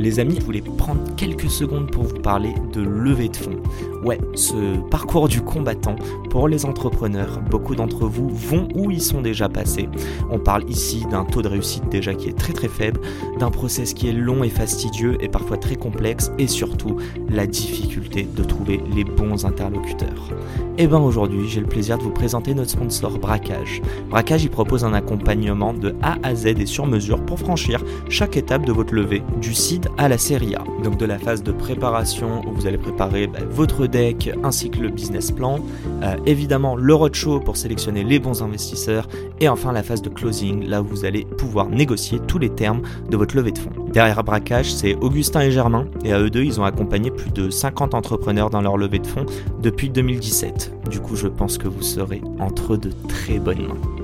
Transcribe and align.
Les 0.00 0.18
amis, 0.18 0.36
je 0.40 0.44
voulais 0.46 0.62
prendre 0.62 1.14
quelques 1.14 1.50
secondes 1.50 1.90
pour 1.90 2.04
vous 2.04 2.20
parler 2.20 2.54
de 2.72 2.80
levée 2.80 3.28
de 3.28 3.36
fonds. 3.36 3.60
Ouais, 4.02 4.18
ce 4.34 4.78
parcours 4.88 5.28
du 5.28 5.42
combattant 5.42 5.96
pour 6.30 6.48
les 6.48 6.64
entrepreneurs, 6.64 7.40
beaucoup 7.50 7.74
d'entre 7.74 8.06
vous 8.06 8.30
vont 8.30 8.66
où 8.74 8.90
ils 8.90 9.02
sont 9.02 9.20
déjà 9.20 9.50
passés. 9.50 9.90
On 10.30 10.38
parle 10.38 10.64
ici 10.70 11.04
d'un 11.10 11.24
taux 11.24 11.42
de 11.42 11.48
réussite 11.48 11.86
déjà 11.90 12.14
qui 12.14 12.28
est 12.28 12.38
très 12.38 12.54
très 12.54 12.68
faible, 12.68 13.00
d'un 13.38 13.50
process 13.50 13.92
qui 13.92 14.08
est 14.08 14.12
long 14.12 14.42
et 14.42 14.48
fastidieux 14.48 15.18
et 15.20 15.28
parfois 15.28 15.58
très 15.58 15.76
complexe 15.76 16.32
et 16.38 16.46
surtout 16.46 16.96
la 17.28 17.46
difficulté 17.46 18.26
de 18.34 18.42
trouver 18.42 18.80
les 18.94 19.04
bons 19.04 19.44
interlocuteurs. 19.44 20.30
Et 20.78 20.86
bien 20.86 21.00
aujourd'hui, 21.00 21.46
j'ai 21.46 21.60
le 21.60 21.66
plaisir 21.66 21.98
de 21.98 22.02
vous 22.02 22.10
présenter 22.10 22.54
notre 22.54 22.70
sponsor 22.70 23.18
Braquage. 23.18 23.82
Braquage, 24.08 24.44
il 24.44 24.50
propose 24.50 24.82
un 24.82 24.94
accompagnement 24.94 25.74
de 25.74 25.94
A 26.00 26.16
à 26.22 26.34
Z 26.34 26.46
et 26.46 26.64
sur 26.64 26.86
mesure 26.86 27.20
pour 27.26 27.38
franchir 27.38 27.84
chaque 28.08 28.38
étape 28.38 28.64
de 28.64 28.72
votre 28.72 28.94
levée, 28.94 29.22
du 29.42 29.52
seed 29.52 29.88
à 29.98 30.08
la 30.08 30.16
série 30.16 30.54
A. 30.54 30.64
Donc 30.82 30.96
de 30.96 31.04
la 31.04 31.18
phase 31.18 31.42
de 31.42 31.52
préparation 31.52 32.40
où 32.48 32.54
vous 32.54 32.66
allez 32.66 32.78
préparer 32.78 33.26
bah, 33.26 33.40
votre 33.50 33.89
deck 33.90 34.30
ainsi 34.42 34.70
que 34.70 34.78
le 34.78 34.88
business 34.88 35.30
plan, 35.30 35.58
euh, 36.02 36.16
évidemment 36.26 36.76
le 36.76 36.94
roadshow 36.94 37.40
pour 37.40 37.56
sélectionner 37.56 38.04
les 38.04 38.18
bons 38.18 38.42
investisseurs 38.42 39.08
et 39.40 39.48
enfin 39.48 39.72
la 39.72 39.82
phase 39.82 40.02
de 40.02 40.08
closing 40.08 40.66
là 40.66 40.82
où 40.82 40.86
vous 40.86 41.04
allez 41.04 41.24
pouvoir 41.24 41.68
négocier 41.68 42.18
tous 42.26 42.38
les 42.38 42.50
termes 42.50 42.82
de 43.10 43.16
votre 43.16 43.36
levée 43.36 43.52
de 43.52 43.58
fonds. 43.58 43.70
Derrière 43.92 44.22
Braquage, 44.22 44.72
c'est 44.72 44.94
Augustin 44.96 45.40
et 45.40 45.50
Germain 45.50 45.86
et 46.04 46.12
à 46.12 46.20
eux 46.20 46.30
deux, 46.30 46.44
ils 46.44 46.60
ont 46.60 46.64
accompagné 46.64 47.10
plus 47.10 47.30
de 47.30 47.50
50 47.50 47.94
entrepreneurs 47.94 48.50
dans 48.50 48.62
leur 48.62 48.76
levée 48.76 48.98
de 48.98 49.06
fonds 49.06 49.26
depuis 49.60 49.90
2017. 49.90 50.72
Du 50.90 51.00
coup, 51.00 51.16
je 51.16 51.28
pense 51.28 51.58
que 51.58 51.68
vous 51.68 51.82
serez 51.82 52.22
entre 52.38 52.76
de 52.76 52.90
très 53.08 53.38
bonnes 53.38 53.66
mains. 53.66 53.99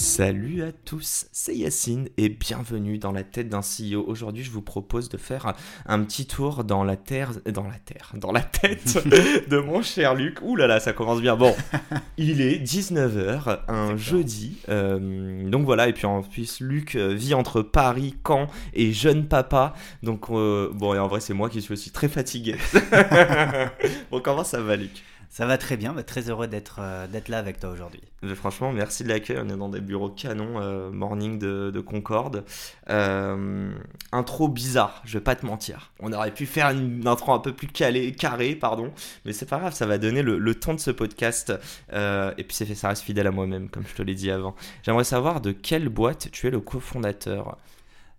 Salut 0.00 0.62
à 0.62 0.70
tous, 0.70 1.26
c'est 1.32 1.56
Yacine 1.56 2.08
et 2.16 2.28
bienvenue 2.28 2.98
dans 2.98 3.10
la 3.10 3.24
tête 3.24 3.48
d'un 3.48 3.62
CEO. 3.62 4.04
Aujourd'hui, 4.06 4.44
je 4.44 4.50
vous 4.52 4.62
propose 4.62 5.08
de 5.08 5.16
faire 5.16 5.54
un 5.86 6.04
petit 6.04 6.24
tour 6.24 6.62
dans 6.62 6.84
la 6.84 6.94
terre, 6.94 7.32
dans 7.52 7.66
la 7.66 7.80
terre, 7.84 8.12
dans 8.14 8.30
la 8.30 8.42
tête 8.42 9.04
de 9.48 9.58
mon 9.58 9.82
cher 9.82 10.14
Luc. 10.14 10.38
Ouh 10.42 10.54
là 10.54 10.68
là, 10.68 10.78
ça 10.78 10.92
commence 10.92 11.20
bien. 11.20 11.34
Bon, 11.34 11.52
il 12.16 12.40
est 12.40 12.64
19h, 12.64 13.58
un 13.66 13.96
jeudi. 13.96 14.58
Euh, 14.68 15.50
donc 15.50 15.64
voilà, 15.64 15.88
et 15.88 15.92
puis 15.92 16.06
en 16.06 16.22
plus, 16.22 16.60
Luc 16.60 16.94
euh, 16.94 17.12
vit 17.12 17.34
entre 17.34 17.62
Paris, 17.62 18.14
Caen 18.24 18.46
et 18.74 18.92
jeune 18.92 19.26
papa. 19.26 19.74
Donc 20.04 20.30
euh, 20.30 20.70
bon, 20.72 20.94
et 20.94 21.00
en 21.00 21.08
vrai, 21.08 21.18
c'est 21.18 21.34
moi 21.34 21.50
qui 21.50 21.60
suis 21.60 21.72
aussi 21.72 21.90
très 21.90 22.08
fatigué. 22.08 22.54
bon, 24.12 24.20
comment 24.20 24.44
ça 24.44 24.60
va, 24.60 24.76
Luc? 24.76 25.02
Ça 25.30 25.46
va 25.46 25.58
très 25.58 25.76
bien, 25.76 25.94
très 26.02 26.30
heureux 26.30 26.46
d'être 26.46 26.80
d'être 27.10 27.28
là 27.28 27.38
avec 27.38 27.60
toi 27.60 27.70
aujourd'hui. 27.70 28.02
Franchement, 28.34 28.72
merci 28.72 29.04
de 29.04 29.08
l'accueil. 29.08 29.38
On 29.40 29.48
est 29.48 29.56
dans 29.56 29.68
des 29.68 29.80
bureaux 29.80 30.08
canon, 30.08 30.60
euh, 30.60 30.90
morning 30.90 31.38
de, 31.38 31.80
Concorde. 31.80 32.44
Euh, 32.90 33.72
intro 34.10 34.48
bizarre, 34.48 35.02
je 35.04 35.18
vais 35.18 35.24
pas 35.24 35.36
te 35.36 35.46
mentir. 35.46 35.92
On 36.00 36.12
aurait 36.12 36.34
pu 36.34 36.46
faire 36.46 36.70
une 36.70 37.06
intro 37.06 37.32
un 37.32 37.38
peu 37.38 37.52
plus 37.52 37.68
calée, 37.68 38.12
carrée, 38.12 38.56
pardon, 38.56 38.92
mais 39.24 39.32
c'est 39.32 39.46
pas 39.46 39.58
grave, 39.58 39.72
ça 39.72 39.86
va 39.86 39.98
donner 39.98 40.22
le, 40.22 40.54
ton 40.54 40.74
de 40.74 40.80
ce 40.80 40.90
podcast. 40.90 41.52
Euh, 41.92 42.32
et 42.36 42.44
puis 42.44 42.56
c'est 42.56 42.66
fait, 42.66 42.74
ça 42.74 42.88
reste 42.88 43.02
fidèle 43.02 43.28
à 43.28 43.30
moi-même, 43.30 43.68
comme 43.68 43.86
je 43.86 43.94
te 43.94 44.02
l'ai 44.02 44.14
dit 44.14 44.30
avant. 44.30 44.56
J'aimerais 44.82 45.04
savoir 45.04 45.40
de 45.40 45.52
quelle 45.52 45.88
boîte 45.88 46.28
tu 46.32 46.48
es 46.48 46.50
le 46.50 46.60
cofondateur 46.60 47.56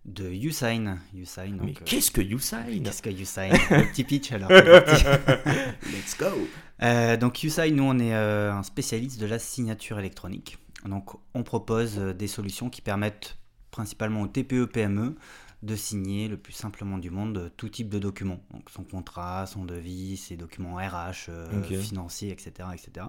de 0.06 0.30
Usain. 0.30 0.98
Usain 1.14 1.58
Mais 1.62 1.74
qu'est-ce 1.74 2.12
que 2.12 2.22
Usain? 2.22 2.64
Qu'est-ce 2.84 3.02
que 3.02 3.10
Usain? 3.10 3.50
Le 3.50 3.92
petit 3.92 4.06
pitch 4.06 4.32
alors. 4.32 4.50
Let's 4.52 6.18
go 6.18 6.48
euh, 6.82 7.18
donc 7.18 7.44
USAI, 7.44 7.72
nous, 7.72 7.84
on 7.84 8.00
est 8.00 8.14
euh, 8.14 8.54
un 8.54 8.64
spécialiste 8.64 9.20
de 9.20 9.26
la 9.26 9.40
signature 9.40 10.00
électronique. 10.00 10.58
Donc, 10.86 11.12
on 11.34 11.44
propose 11.44 12.00
euh, 12.00 12.14
des 12.14 12.28
solutions 12.28 12.70
qui 12.70 12.82
permettent 12.82 13.38
principalement 13.72 14.22
aux 14.22 14.28
TPE-PME 14.28 15.16
de 15.62 15.76
signer 15.76 16.30
le 16.30 16.38
plus 16.38 16.54
simplement 16.54 16.98
du 16.98 17.10
monde 17.10 17.52
tout 17.58 17.68
type 17.68 17.90
de 17.90 18.00
documents. 18.00 18.40
Donc, 18.54 18.70
son 18.70 18.84
contrat, 18.84 19.46
son 19.46 19.66
devis, 19.66 20.16
ses 20.16 20.38
documents 20.38 20.76
RH, 20.76 21.30
financiers, 21.82 22.32
etc. 22.32 22.70
etc. 22.74 23.08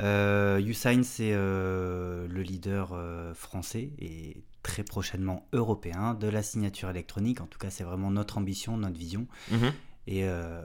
Usign, 0.00 1.04
c'est 1.04 1.30
le 1.30 2.42
leader 2.42 2.98
français 3.36 3.92
et 4.00 4.42
très 4.64 4.82
prochainement 4.82 5.46
européen 5.52 6.14
de 6.14 6.26
la 6.26 6.42
signature 6.42 6.90
électronique. 6.90 7.40
En 7.40 7.46
tout 7.46 7.60
cas, 7.60 7.70
c'est 7.70 7.84
vraiment 7.84 8.10
notre 8.10 8.38
ambition, 8.38 8.76
notre 8.76 8.98
vision. 8.98 9.28
Mhm. 9.52 9.72
Et 10.06 10.24
euh, 10.24 10.62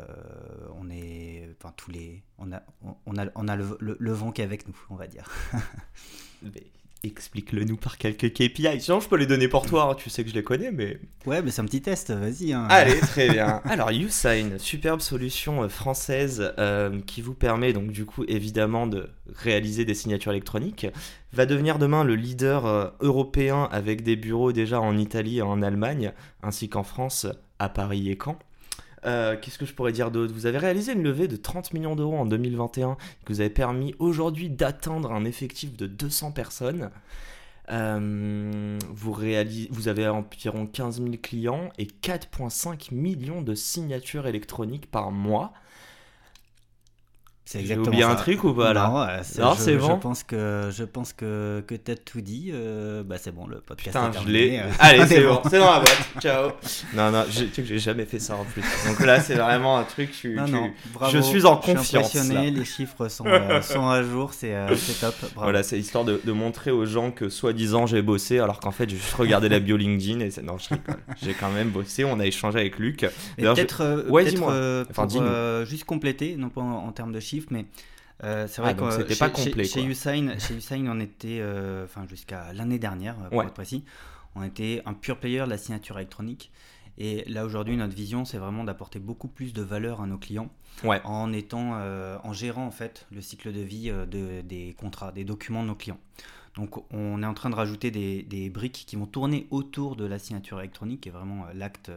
on 0.80 0.90
est, 0.90 1.48
enfin 1.60 1.74
tous 1.78 1.92
les, 1.92 2.24
on 2.40 2.52
a, 2.52 2.64
on 3.06 3.18
a, 3.18 3.26
on 3.36 3.48
a 3.48 3.56
le, 3.56 3.78
le, 3.80 4.12
vent 4.12 4.32
qui 4.32 4.42
est 4.42 4.44
avec 4.44 4.68
nous, 4.68 4.76
on 4.90 4.96
va 4.96 5.08
dire. 5.08 5.30
Explique-le 7.04 7.64
nous 7.64 7.78
par 7.78 8.00
quelques 8.00 8.34
KPI. 8.34 8.82
Sinon, 8.82 9.00
je 9.00 9.08
peux 9.08 9.18
les 9.18 9.28
donner 9.28 9.48
pour 9.48 9.68
toi. 9.68 9.92
Hein. 9.92 9.96
Tu 9.96 10.10
sais 10.10 10.24
que 10.24 10.32
je 10.32 10.36
les 10.36 10.44
connais, 10.44 10.72
mais. 10.72 11.00
Ouais, 11.28 11.44
mais 11.44 11.52
c'est 11.52 11.62
un 11.62 11.66
petit 11.66 11.84
test. 11.84 12.10
Vas-y. 12.10 12.54
Hein. 12.54 12.66
Allez, 12.72 13.00
très 13.02 13.30
bien. 13.30 13.62
Alors, 13.66 13.92
YouSign, 13.92 14.58
superbe 14.58 15.02
solution 15.02 15.64
euh, 15.64 15.70
française 15.70 16.54
euh, 16.58 17.00
qui 17.06 17.22
vous 17.22 17.36
permet 17.36 17.72
donc 17.74 17.92
du 17.92 18.06
coup 18.06 18.24
évidemment 18.28 18.88
de 18.88 19.12
réaliser 19.36 19.86
des 19.86 19.94
signatures 19.94 20.32
électroniques, 20.32 20.88
va 21.32 21.46
devenir 21.46 21.78
demain 21.78 22.04
le 22.04 22.16
leader 22.16 22.96
européen 23.02 23.70
avec 23.72 24.02
des 24.02 24.16
bureaux 24.16 24.52
déjà 24.52 24.82
en 24.82 24.98
Italie 24.98 25.38
et 25.38 25.42
en 25.44 25.62
Allemagne, 25.62 26.14
ainsi 26.42 26.70
qu'en 26.70 26.84
France, 26.84 27.28
à 27.60 27.70
Paris 27.70 28.10
et 28.10 28.18
Caen. 28.22 28.40
Euh, 29.08 29.38
qu'est-ce 29.40 29.58
que 29.58 29.66
je 29.66 29.74
pourrais 29.74 29.94
dire 29.94 30.12
d'autre? 30.12 30.34
Vous 30.34 30.46
avez 30.46 30.58
réalisé 30.58 30.92
une 30.92 31.04
levée 31.04 31.28
de 31.28 31.38
30 31.38 31.74
millions 31.74 31.96
d'euros 31.96 32.18
en 32.18 32.26
2021 32.26 32.98
qui 33.26 33.34
vous 33.34 33.40
avez 33.40 33.50
permis 33.50 33.96
aujourd'hui 34.00 34.50
d'atteindre 34.50 35.14
un 35.14 35.24
effectif 35.24 35.78
de 35.78 35.88
200 35.88 36.34
personnes. 36.34 36.92
Euh, 37.70 38.78
vous, 38.90 39.14
vous 39.70 39.88
avez 39.88 40.08
environ 40.08 40.66
15 40.66 41.02
000 41.02 41.16
clients 41.22 41.70
et 41.78 41.86
4,5 41.86 42.94
millions 42.94 43.42
de 43.42 43.56
signatures 43.56 44.28
électroniques 44.28 44.92
par 44.92 45.12
mois. 45.12 45.54
C'est 47.48 47.60
exactement 47.62 47.88
oublié 47.88 48.04
un 48.04 48.16
truc 48.16 48.44
ou 48.44 48.54
pas 48.54 48.74
là 48.74 49.22
Non, 49.40 49.56
c'est 49.56 49.78
bon. 49.78 49.96
Je 49.96 50.02
pense 50.02 50.24
que 50.24 50.70
je 50.70 50.84
pense 50.84 51.14
que 51.14 51.64
que 51.66 51.76
t'as 51.76 51.96
tout 51.96 52.20
dit. 52.20 52.52
Euh, 52.54 53.04
bah 53.04 53.16
c'est 53.18 53.34
bon, 53.34 53.48
le 53.48 53.62
podcast 53.62 53.96
Putain, 53.98 54.12
je 54.22 54.30
l'ai. 54.30 54.62
Allez, 54.80 55.06
c'est 55.08 55.22
bon, 55.22 55.40
c'est 55.50 55.60
dans 55.60 55.72
la 55.72 55.80
boîte. 55.80 56.10
Ciao. 56.20 56.52
Non, 56.94 57.10
non, 57.10 57.24
tu 57.24 57.48
sais 57.48 57.62
que 57.62 57.64
j'ai 57.64 57.80
jamais 57.80 58.04
fait 58.04 58.20
ça 58.20 58.36
en 58.36 58.44
plus. 58.44 58.62
Donc 58.86 59.00
là, 59.00 59.22
c'est 59.22 59.36
vraiment 59.36 59.78
un 59.78 59.86
truc. 59.86 60.10
Je, 60.22 60.28
non, 60.28 60.46
non, 60.50 60.72
bravo, 60.94 61.16
je 61.16 61.22
suis 61.22 61.46
en 61.46 61.56
confiance. 61.56 61.84
Je 61.84 61.88
suis 61.88 61.98
impressionné. 61.98 62.52
Les 62.52 62.66
chiffres 62.66 63.08
sont, 63.08 63.26
euh, 63.26 63.62
sont 63.62 63.88
à 63.88 64.04
jour. 64.04 64.34
C'est 64.34 64.54
euh, 64.54 64.68
top. 65.00 65.16
Bravo. 65.18 65.34
Voilà, 65.44 65.64
c'est 65.64 65.80
histoire 65.80 66.04
de, 66.04 66.20
de, 66.22 66.32
montrer 66.34 66.72
aux 66.72 66.86
gens 66.86 67.12
que 67.12 67.30
soi-disant 67.30 67.86
j'ai 67.88 68.02
bossé, 68.02 68.40
alors 68.40 68.60
qu'en 68.60 68.72
fait 68.72 68.90
j'ai 68.90 68.98
juste 68.98 69.14
regardé 69.14 69.48
la 69.48 69.60
bio 69.60 69.78
LinkedIn 69.78 70.20
et 70.20 70.32
non, 70.44 70.58
je. 70.58 70.76
J'ai 71.24 71.34
quand 71.34 71.52
même 71.52 71.70
bossé. 71.70 72.04
On 72.04 72.20
a 72.20 72.26
échangé 72.26 72.60
avec 72.60 72.78
Luc. 72.78 73.08
Peut-être, 73.38 74.06
ouais, 74.10 74.26
dis-moi. 74.26 74.84
Enfin, 74.90 75.08
juste 75.64 75.86
compléter, 75.86 76.36
non 76.36 76.50
pas 76.50 76.60
en 76.60 76.92
termes 76.92 77.14
de 77.14 77.22
chiffres 77.22 77.37
mais 77.50 77.66
euh, 78.24 78.48
c'est 78.48 78.62
vrai 78.62 78.76
ah, 78.78 78.82
que 78.82 78.92
c'était 78.92 79.16
pas 79.16 79.30
complet. 79.30 79.64
Chez, 79.64 79.84
Usain, 79.84 80.38
chez 80.40 80.56
Usain, 80.56 80.86
on 80.88 81.00
était, 81.00 81.40
euh, 81.40 81.86
enfin 81.86 82.08
jusqu'à 82.08 82.52
l'année 82.54 82.80
dernière, 82.80 83.16
pour 83.30 83.44
être 83.44 83.54
précis, 83.54 83.84
on 84.36 84.44
était 84.44 84.82
un 84.86 84.94
pur 84.94 85.20
player 85.20 85.42
de 85.42 85.50
la 85.50 85.58
signature 85.58 85.98
électronique. 85.98 86.52
Et 87.00 87.24
là 87.30 87.46
aujourd'hui, 87.46 87.78
notre 87.78 87.96
vision, 87.96 88.26
c'est 88.26 88.40
vraiment 88.40 88.64
d'apporter 88.64 88.98
beaucoup 88.98 89.28
plus 89.28 89.54
de 89.54 89.62
valeur 89.62 90.02
à 90.02 90.08
nos 90.08 90.18
clients, 90.18 90.50
en 90.84 91.32
étant, 91.32 91.74
euh, 91.76 92.18
en 92.24 92.34
gérant 92.34 92.66
en 92.66 92.72
fait 92.72 93.06
le 93.12 93.22
cycle 93.22 93.54
de 93.54 93.62
vie 93.62 93.90
de, 93.92 94.42
des 94.42 94.76
contrats, 94.80 95.12
des 95.12 95.24
documents 95.24 95.62
de 95.62 95.68
nos 95.68 95.76
clients. 95.76 96.00
Donc 96.56 96.92
on 96.92 97.22
est 97.22 97.26
en 97.28 97.36
train 97.36 97.52
de 97.52 97.56
rajouter 97.56 97.92
des, 97.92 98.24
des, 98.24 98.50
briques 98.50 98.86
qui 98.88 98.96
vont 98.96 99.06
tourner 99.06 99.46
autour 99.52 99.96
de 99.96 100.06
la 100.06 100.18
signature 100.18 100.60
électronique, 100.60 101.02
qui 101.02 101.10
est 101.10 101.12
vraiment 101.12 101.46
l'acte 101.54 101.92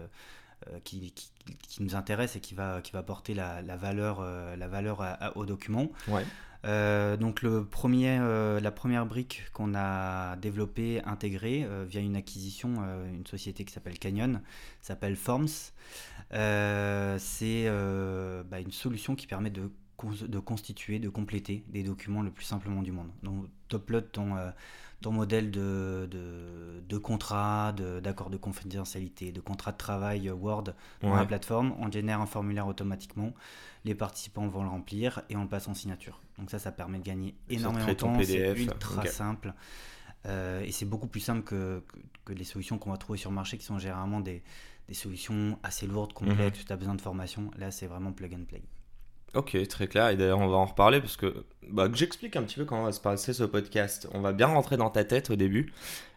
euh, 0.68 0.78
qui, 0.84 1.12
qui, 1.12 1.82
nous 1.82 1.94
intéresse 1.94 2.36
et 2.36 2.40
qui 2.40 2.54
va, 2.54 2.82
qui 2.82 2.92
va 2.92 3.02
porter 3.02 3.32
la, 3.32 3.62
la 3.62 3.76
valeur, 3.76 4.18
euh, 4.20 4.56
la 4.56 4.68
valeur 4.68 5.02
au 5.34 5.46
document. 5.46 5.90
Ouais. 6.08 6.24
Euh, 6.66 7.16
donc 7.16 7.40
le 7.40 7.64
premier, 7.64 8.18
la 8.18 8.70
première 8.70 9.06
brique 9.06 9.44
qu'on 9.54 9.74
a 9.74 10.36
développée, 10.36 11.00
intégrée 11.04 11.66
via 11.88 12.02
une 12.02 12.16
acquisition, 12.16 12.82
une 13.10 13.26
société 13.26 13.64
qui 13.64 13.72
s'appelle 13.72 13.98
Canyon, 13.98 14.42
s'appelle 14.82 15.16
Forms. 15.16 15.48
c'est 16.28 17.68
bah, 17.70 18.60
une 18.60 18.72
solution 18.72 19.14
qui 19.16 19.26
permet 19.26 19.50
de 19.50 19.70
de 20.02 20.38
constituer, 20.38 20.98
de 20.98 21.10
compléter 21.10 21.62
des 21.68 21.82
documents 21.82 22.22
le 22.22 22.30
plus 22.30 22.46
simplement 22.46 22.80
du 22.80 22.90
monde. 22.90 23.10
Donc, 23.22 23.44
tu 23.68 23.76
uploads 23.76 24.08
ton, 24.12 24.34
ton 25.00 25.12
modèle 25.12 25.50
de, 25.50 26.06
de, 26.10 26.82
de 26.86 26.98
contrat, 26.98 27.72
d'accord 28.02 28.30
de, 28.30 28.36
confidentialité, 28.36 29.32
de 29.32 29.40
contrat 29.40 29.72
de 29.72 29.78
travail 29.78 30.30
Word 30.30 30.74
dans 31.02 31.14
la 31.14 31.24
plateforme. 31.24 31.74
On 31.78 31.90
génère 31.90 32.20
un 32.20 32.26
formulaire 32.26 32.66
automatiquement. 32.66 33.32
Les 33.84 33.94
participants 33.94 34.46
vont 34.46 34.62
le 34.62 34.68
remplir 34.68 35.22
et 35.30 35.36
on 35.36 35.42
le 35.42 35.48
passe 35.48 35.68
en 35.68 35.74
signature. 35.74 36.20
Donc 36.38 36.50
ça, 36.50 36.58
ça 36.58 36.70
permet 36.70 36.98
de 36.98 37.04
gagner 37.04 37.34
énormément 37.48 37.86
de 37.86 37.92
temps. 37.94 38.18
C'est 38.22 38.52
ultra 38.52 39.06
simple. 39.06 39.54
Euh, 40.26 40.60
et 40.60 40.72
c'est 40.72 40.84
beaucoup 40.84 41.06
plus 41.06 41.20
simple 41.20 41.42
que, 41.42 41.82
que, 42.26 42.34
les 42.34 42.44
solutions 42.44 42.76
qu'on 42.76 42.90
va 42.90 42.98
trouver 42.98 43.18
sur 43.18 43.30
le 43.30 43.36
marché 43.36 43.56
qui 43.56 43.64
sont 43.64 43.78
généralement 43.78 44.20
des, 44.20 44.42
des 44.86 44.94
solutions 44.94 45.58
assez 45.62 45.86
lourdes, 45.86 46.12
complexes, 46.12 46.58
mhm. 46.58 46.64
tu 46.66 46.72
as 46.72 46.76
besoin 46.76 46.94
de 46.94 47.00
formation. 47.00 47.50
Là, 47.56 47.70
c'est 47.70 47.86
vraiment 47.86 48.12
plug 48.12 48.34
and 48.34 48.44
play. 48.46 48.62
Ok, 49.34 49.56
très 49.68 49.86
clair. 49.86 50.08
Et 50.08 50.16
d'ailleurs, 50.16 50.40
on 50.40 50.48
va 50.48 50.56
en 50.56 50.64
reparler 50.64 51.00
parce 51.00 51.16
que, 51.16 51.44
bah, 51.68 51.88
que 51.88 51.96
j'explique 51.96 52.34
un 52.36 52.42
petit 52.42 52.56
peu 52.56 52.64
comment 52.64 52.84
va 52.84 52.92
se 52.92 53.00
passer 53.00 53.32
ce 53.32 53.44
podcast. 53.44 54.08
On 54.12 54.20
va 54.20 54.32
bien 54.32 54.48
rentrer 54.48 54.76
dans 54.76 54.90
ta 54.90 55.04
tête 55.04 55.30
au 55.30 55.36
début. 55.36 55.72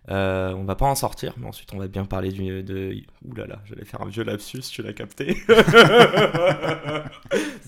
Euh, 0.10 0.52
on 0.54 0.66
va 0.66 0.76
pas 0.76 0.86
en 0.86 0.96
sortir, 0.96 1.34
mais 1.38 1.48
ensuite 1.48 1.74
on 1.74 1.78
va 1.78 1.88
bien 1.88 2.04
parler 2.06 2.32
du, 2.32 2.62
de. 2.64 2.96
Ouh 3.26 3.36
là 3.36 3.48
là, 3.48 3.62
j'allais 3.66 3.86
faire 3.86 4.02
un 4.02 4.10
vieux 4.10 4.24
lapsus, 4.24 4.60
tu 4.60 4.82
l'as 4.82 4.92
capté. 4.94 5.38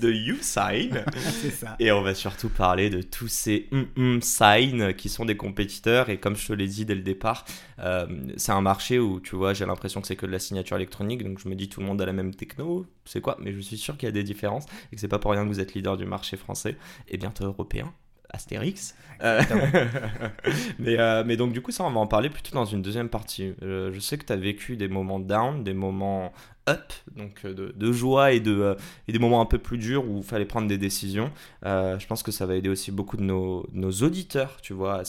de 0.02 0.12
YouSign. 0.12 1.06
C'est 1.42 1.52
ça. 1.52 1.76
Et 1.80 1.92
on 1.92 2.02
va 2.02 2.14
surtout 2.14 2.50
parler 2.50 2.90
de 2.90 3.02
tous 3.02 3.30
ces 3.30 3.70
mm, 3.72 4.20
sign 4.22 4.94
qui 4.94 5.08
sont 5.08 5.26
des 5.26 5.38
compétiteurs. 5.38 6.10
Et 6.10 6.18
comme 6.18 6.36
je 6.36 6.48
te 6.48 6.54
l'ai 6.54 6.68
dit 6.68 6.86
dès 6.86 6.96
le 6.96 7.02
départ, 7.02 7.46
euh, 7.80 8.06
c'est 8.36 8.52
un 8.52 8.62
marché 8.62 9.00
où 9.00 9.22
tu 9.22 9.36
vois, 9.36 9.54
j'ai 9.54 9.66
l'impression 9.66 10.02
que 10.02 10.08
c'est 10.08 10.18
que 10.18 10.26
de 10.26 10.32
la 10.32 10.40
signature 10.40 10.76
électronique. 10.76 11.24
Donc 11.24 11.40
je 11.40 11.48
me 11.48 11.56
dis 11.56 11.70
tout 11.70 11.80
le 11.80 11.86
monde 11.86 12.02
a 12.02 12.06
la 12.06 12.14
même 12.14 12.36
techno. 12.36 12.86
C'est 13.06 13.22
quoi? 13.22 13.38
Mais 13.40 13.54
je 13.54 13.60
suis 13.62 13.78
sûr 13.78 13.96
qu'il 13.98 14.08
y 14.08 14.10
a 14.10 14.14
des 14.14 14.24
différences 14.24 14.66
et 14.92 14.96
que 14.96 15.02
c'est 15.02 15.08
pas 15.08 15.20
pour 15.20 15.32
rien 15.32 15.44
que 15.44 15.50
vous 15.50 15.60
êtes 15.62 15.74
leader 15.74 15.96
du 15.96 16.06
marché 16.06 16.36
français 16.38 16.76
et 17.08 17.18
bientôt 17.18 17.46
européen. 17.46 17.94
Astérix. 18.36 18.96
Euh, 19.22 19.42
mais, 20.80 21.00
euh, 21.00 21.24
mais 21.26 21.38
donc 21.38 21.54
du 21.54 21.62
coup 21.62 21.72
ça 21.72 21.86
on 21.86 21.92
va 21.92 22.02
en 22.02 22.08
parler 22.08 22.30
plutôt 22.30 22.54
dans 22.54 22.66
une 22.66 22.82
deuxième 22.82 23.10
partie. 23.10 23.54
Euh, 23.64 23.92
je 23.94 24.00
sais 24.00 24.18
que 24.18 24.26
tu 24.26 24.34
as 24.34 24.38
vécu 24.38 24.76
des 24.76 24.90
moments 24.90 25.20
down, 25.20 25.64
des 25.64 25.74
moments 25.74 26.34
up, 26.70 26.94
donc 27.16 27.46
de, 27.46 27.92
joie 27.92 28.34
et, 28.34 28.40
de, 28.40 28.76
et 29.08 29.14
des 29.14 29.20
moments 29.20 29.40
un 29.40 29.46
peu 29.46 29.58
plus 29.58 29.78
durs 29.78 30.08
où 30.08 30.18
il 30.18 30.24
fallait 30.24 30.46
prendre 30.46 30.68
des 30.68 30.78
décisions. 30.78 31.32
je 31.64 32.06
pense 32.08 32.24
que 32.24 32.32
ça 32.32 32.46
va 32.46 32.56
aider 32.56 32.70
aussi 32.70 32.92
beaucoup 32.92 33.18
de 33.18 33.24
nos, 33.24 33.68
nos 33.72 33.92
auditeurs, 33.92 34.58
tu 34.62 34.74
vois, 34.74 35.02
à 35.02 35.04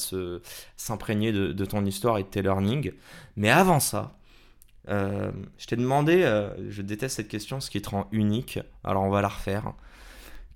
s'imprégner 0.76 1.32
de, 1.32 1.52
de, 1.52 1.64
ton 1.64 1.84
histoire 1.86 2.18
et 2.18 2.24
de 2.24 2.28
tes 2.28 2.42
learnings. 2.42 2.92
Mais 3.36 3.48
avant 3.48 3.80
ça, 3.80 4.18
je 4.86 5.66
t'ai 5.66 5.76
demandé, 5.76 6.24
je 6.68 6.82
déteste 6.82 7.16
cette 7.16 7.28
question, 7.28 7.58
ce 7.58 7.70
qui 7.70 7.80
te 7.80 7.88
rend 7.88 8.06
unique, 8.12 8.58
alors 8.84 9.02
on 9.04 9.10
va 9.10 9.22
la 9.22 9.28
refaire. 9.28 9.72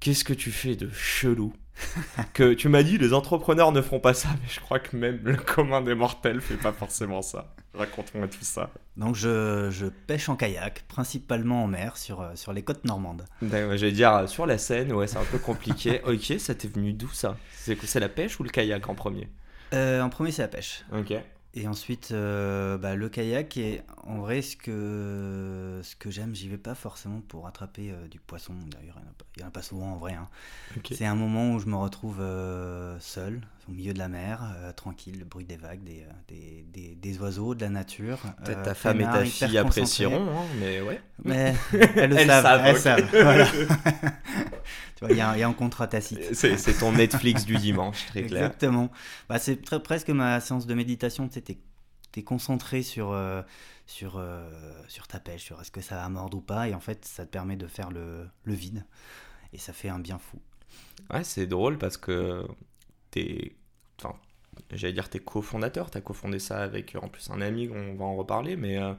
Qu'est-ce 0.00 0.24
que 0.24 0.34
tu 0.34 0.50
fais 0.50 0.76
de 0.76 0.90
chelou 0.90 1.54
que 2.34 2.52
tu 2.54 2.68
m'as 2.68 2.82
dit 2.82 2.98
les 2.98 3.12
entrepreneurs 3.12 3.72
ne 3.72 3.80
feront 3.80 4.00
pas 4.00 4.14
ça, 4.14 4.28
mais 4.42 4.48
je 4.48 4.60
crois 4.60 4.78
que 4.78 4.96
même 4.96 5.20
le 5.24 5.36
commun 5.36 5.80
des 5.80 5.94
mortels 5.94 6.40
fait 6.40 6.56
pas 6.56 6.72
forcément 6.72 7.22
ça. 7.22 7.54
Raconte-moi 7.74 8.26
tout 8.26 8.42
ça. 8.42 8.70
Donc 8.96 9.14
je, 9.14 9.68
je, 9.70 9.86
pêche 9.86 10.28
en 10.28 10.36
kayak, 10.36 10.84
principalement 10.88 11.64
en 11.64 11.66
mer, 11.68 11.96
sur, 11.96 12.20
euh, 12.20 12.32
sur 12.34 12.52
les 12.52 12.62
côtes 12.62 12.84
normandes. 12.84 13.24
J'allais 13.42 13.92
dire 13.92 14.28
sur 14.28 14.44
la 14.44 14.58
Seine, 14.58 14.92
ouais, 14.92 15.06
c'est 15.06 15.18
un 15.18 15.24
peu 15.24 15.38
compliqué. 15.38 16.02
ok, 16.06 16.38
ça 16.38 16.54
t'est 16.54 16.68
venu 16.68 16.92
d'où 16.92 17.08
ça? 17.08 17.36
C'est 17.54 18.00
la 18.00 18.08
pêche 18.08 18.40
ou 18.40 18.42
le 18.42 18.50
kayak 18.50 18.88
en 18.88 18.94
premier? 18.94 19.28
Euh, 19.72 20.00
En 20.02 20.08
premier, 20.08 20.32
c'est 20.32 20.42
la 20.42 20.48
pêche. 20.48 20.84
Ok. 20.92 21.14
Et 21.54 21.66
ensuite, 21.66 22.12
euh, 22.12 22.78
bah, 22.78 22.94
le 22.94 23.08
kayak, 23.08 23.56
et 23.56 23.82
en 24.04 24.18
vrai, 24.18 24.40
ce 24.40 24.56
que, 24.56 25.80
ce 25.82 25.96
que 25.96 26.08
j'aime, 26.08 26.32
j'y 26.32 26.48
vais 26.48 26.58
pas 26.58 26.76
forcément 26.76 27.20
pour 27.20 27.48
attraper 27.48 27.90
euh, 27.90 28.06
du 28.06 28.20
poisson. 28.20 28.54
D'ailleurs, 28.70 28.96
il 28.98 29.38
n'y 29.38 29.44
en, 29.44 29.48
a 29.48 29.50
pas 29.50 29.62
souvent 29.62 29.94
en 29.94 29.96
vrai. 29.96 30.14
Hein. 30.14 30.28
C'est 30.92 31.06
un 31.06 31.16
moment 31.16 31.52
où 31.52 31.58
je 31.58 31.66
me 31.66 31.74
retrouve 31.74 32.20
euh, 32.20 32.96
seul, 33.00 33.40
au 33.70 33.72
milieu 33.72 33.94
de 33.94 33.98
la 33.98 34.08
mer, 34.08 34.42
tranquille, 34.76 35.18
le 35.18 35.24
bruit 35.24 35.44
des 35.44 35.56
vagues, 35.56 35.82
des, 35.84 36.04
des, 36.72 36.94
des, 36.96 37.18
oiseaux, 37.18 37.54
de 37.54 37.60
la 37.60 37.70
nature. 37.70 38.18
Peut-être 38.44 38.62
ta 38.62 38.74
femme 38.74 39.00
et 39.00 39.04
ta 39.04 39.24
fille 39.24 39.56
apprécieront, 39.56 40.28
hein, 40.28 40.44
mais 40.58 40.80
ouais. 40.80 41.00
Mais 41.24 41.54
elles 41.72 42.10
le 42.10 42.16
savent. 42.18 42.62
Elles 42.64 42.78
savent 42.78 43.08
voilà. 43.12 43.46
il 45.08 45.16
y, 45.16 45.20
a 45.20 45.48
un 45.48 45.52
contrat 45.52 45.86
tacite. 45.86 46.34
C'est 46.34 46.78
ton 46.78 46.92
Netflix 46.92 47.44
du 47.44 47.56
dimanche, 47.56 48.06
très 48.06 48.24
clair. 48.24 48.44
Exactement. 48.44 48.90
Bah, 49.28 49.38
c'est 49.38 49.56
presque 49.56 50.10
ma 50.10 50.40
séance 50.40 50.66
de 50.66 50.74
méditation. 50.74 51.28
Tu 51.28 51.40
es, 52.16 52.22
concentré 52.22 52.82
sur, 52.82 53.12
euh, 53.12 53.42
sur, 53.86 54.16
euh, 54.18 54.50
sur 54.88 55.06
ta 55.06 55.20
pêche, 55.20 55.44
sur 55.44 55.60
est-ce 55.60 55.70
que 55.70 55.80
ça 55.80 55.96
va 55.96 56.08
mordre 56.08 56.36
ou 56.36 56.40
pas. 56.40 56.68
Et 56.68 56.74
en 56.74 56.80
fait, 56.80 57.04
ça 57.04 57.24
te 57.24 57.30
permet 57.30 57.56
de 57.56 57.66
faire 57.66 57.90
le, 57.90 58.26
le 58.44 58.54
vide. 58.54 58.84
Et 59.52 59.58
ça 59.58 59.72
fait 59.72 59.88
un 59.88 59.98
bien 59.98 60.18
fou. 60.18 60.38
Ouais, 61.12 61.24
c'est 61.24 61.46
drôle 61.46 61.78
parce 61.78 61.96
que 61.96 62.46
t'es. 63.10 63.56
Enfin, 64.02 64.14
j'allais 64.72 64.92
dire 64.92 65.08
t'es 65.08 65.20
cofondateur. 65.20 65.90
T'as 65.90 66.00
cofondé 66.00 66.38
ça 66.38 66.62
avec 66.62 66.96
en 67.00 67.08
plus 67.08 67.30
un 67.30 67.40
ami, 67.40 67.68
on 67.68 67.94
va 67.94 68.04
en 68.04 68.16
reparler, 68.16 68.56
mais. 68.56 68.78
Euh, 68.78 68.94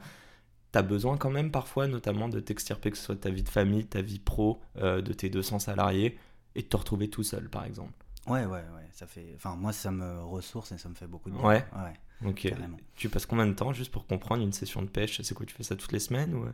tu 0.72 0.80
as 0.80 0.82
besoin 0.84 1.18
quand 1.18 1.30
même 1.30 1.52
parfois, 1.52 1.88
notamment 1.88 2.30
de 2.30 2.40
t'extirper, 2.40 2.92
que 2.92 2.98
ce 2.98 3.04
soit 3.04 3.16
ta 3.16 3.30
vie 3.30 3.44
de 3.44 3.50
famille, 3.50 3.86
ta 3.86 4.02
vie 4.02 4.20
pro, 4.20 4.62
euh, 4.78 5.02
de 5.02 5.14
tes 5.14 5.30
200 5.30 5.60
salariés, 5.60 6.18
et 6.56 6.62
de 6.62 6.68
te 6.68 6.78
retrouver 6.78 7.10
tout 7.10 7.24
seul, 7.24 7.50
par 7.50 7.66
exemple. 7.66 7.94
Ouais, 8.28 8.46
ouais, 8.46 8.64
ouais. 8.76 8.88
Ça 8.92 9.08
fait... 9.08 9.34
enfin, 9.36 9.56
moi, 9.56 9.74
ça 9.74 9.92
me 9.92 10.22
ressource 10.24 10.72
et 10.72 10.78
ça 10.78 10.88
me 10.90 10.96
fait 10.96 11.08
beaucoup 11.08 11.30
de 11.30 11.36
bien. 11.36 11.44
Ouais. 11.44 11.66
ouais 11.76 12.30
ok. 12.30 12.54
Tu 12.96 13.10
passes 13.10 13.26
combien 13.26 13.48
de 13.48 13.54
temps 13.54 13.74
juste 13.74 13.92
pour 13.92 14.06
comprendre 14.06 14.44
une 14.44 14.54
session 14.54 14.82
de 14.82 14.88
pêche 14.88 15.22
C'est 15.22 15.34
quoi 15.34 15.46
Tu 15.46 15.56
fais 15.56 15.64
ça 15.64 15.76
toutes 15.76 15.92
les 15.92 16.00
semaines 16.00 16.34
ou... 16.36 16.46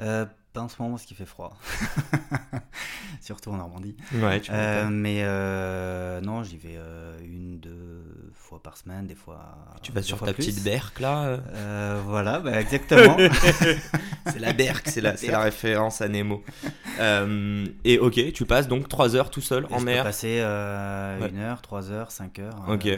Euh, 0.00 0.26
pas 0.52 0.60
en 0.60 0.68
ce 0.68 0.80
moment 0.80 0.96
parce 0.96 1.06
qu'il 1.06 1.16
fait 1.16 1.26
froid. 1.26 1.56
Surtout 3.20 3.50
en 3.50 3.56
Normandie. 3.56 3.96
Ouais, 4.14 4.40
tu 4.40 4.50
euh, 4.52 4.88
mais 4.90 5.20
euh, 5.22 6.20
non, 6.20 6.42
j'y 6.42 6.58
vais 6.58 6.78
une, 7.24 7.58
deux 7.58 8.32
fois 8.34 8.62
par 8.62 8.76
semaine, 8.76 9.06
des 9.06 9.14
fois. 9.14 9.56
Tu 9.82 9.92
vas 9.92 10.02
sur 10.02 10.18
ta 10.20 10.34
petite 10.34 10.62
berque 10.62 11.00
là 11.00 11.38
Voilà, 12.04 12.40
bah, 12.40 12.60
exactement. 12.60 13.16
c'est 14.26 14.38
la 14.40 14.52
berque, 14.52 14.88
c'est 14.88 15.00
la, 15.00 15.14
la, 15.28 15.40
référence 15.40 16.02
à 16.02 16.08
Nemo. 16.08 16.44
et 17.84 17.98
ok, 17.98 18.32
tu 18.32 18.44
passes 18.44 18.68
donc 18.68 18.88
3 18.88 19.16
heures 19.16 19.30
tout 19.30 19.40
seul 19.40 19.66
en 19.70 19.80
mer. 19.80 20.04
Passer 20.04 20.40
une 20.40 21.38
heure, 21.38 21.62
3 21.62 21.92
heures, 21.92 22.10
5 22.10 22.38
heures. 22.40 22.64
Ok. 22.68 22.88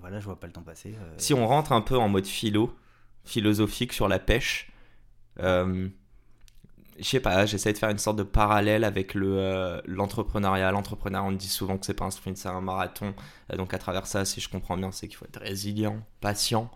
voilà, 0.00 0.20
je 0.20 0.24
vois 0.26 0.38
pas 0.38 0.46
le 0.46 0.52
temps 0.52 0.62
passer. 0.62 0.94
si 1.16 1.32
on 1.32 1.46
rentre 1.46 1.72
un 1.72 1.80
peu 1.80 1.96
en 1.96 2.08
mode 2.08 2.26
philo, 2.26 2.76
philosophique 3.24 3.94
sur 3.94 4.08
la 4.08 4.18
pêche, 4.18 4.70
je 7.02 7.08
sais 7.08 7.20
pas, 7.20 7.46
j'essaie 7.46 7.72
de 7.72 7.78
faire 7.78 7.90
une 7.90 7.98
sorte 7.98 8.16
de 8.16 8.22
parallèle 8.22 8.84
avec 8.84 9.14
le 9.14 9.38
euh, 9.38 9.80
l'entrepreneuriat. 9.86 10.70
L'entrepreneuriat, 10.70 11.26
on 11.26 11.32
dit 11.32 11.48
souvent 11.48 11.76
que 11.76 11.84
c'est 11.84 11.94
pas 11.94 12.04
un 12.04 12.10
sprint, 12.10 12.36
c'est 12.36 12.48
un 12.48 12.60
marathon. 12.60 13.14
donc 13.56 13.74
à 13.74 13.78
travers 13.78 14.06
ça, 14.06 14.24
si 14.24 14.40
je 14.40 14.48
comprends 14.48 14.76
bien, 14.76 14.92
c'est 14.92 15.08
qu'il 15.08 15.16
faut 15.16 15.24
être 15.24 15.40
résilient, 15.40 15.98
patient. 16.20 16.70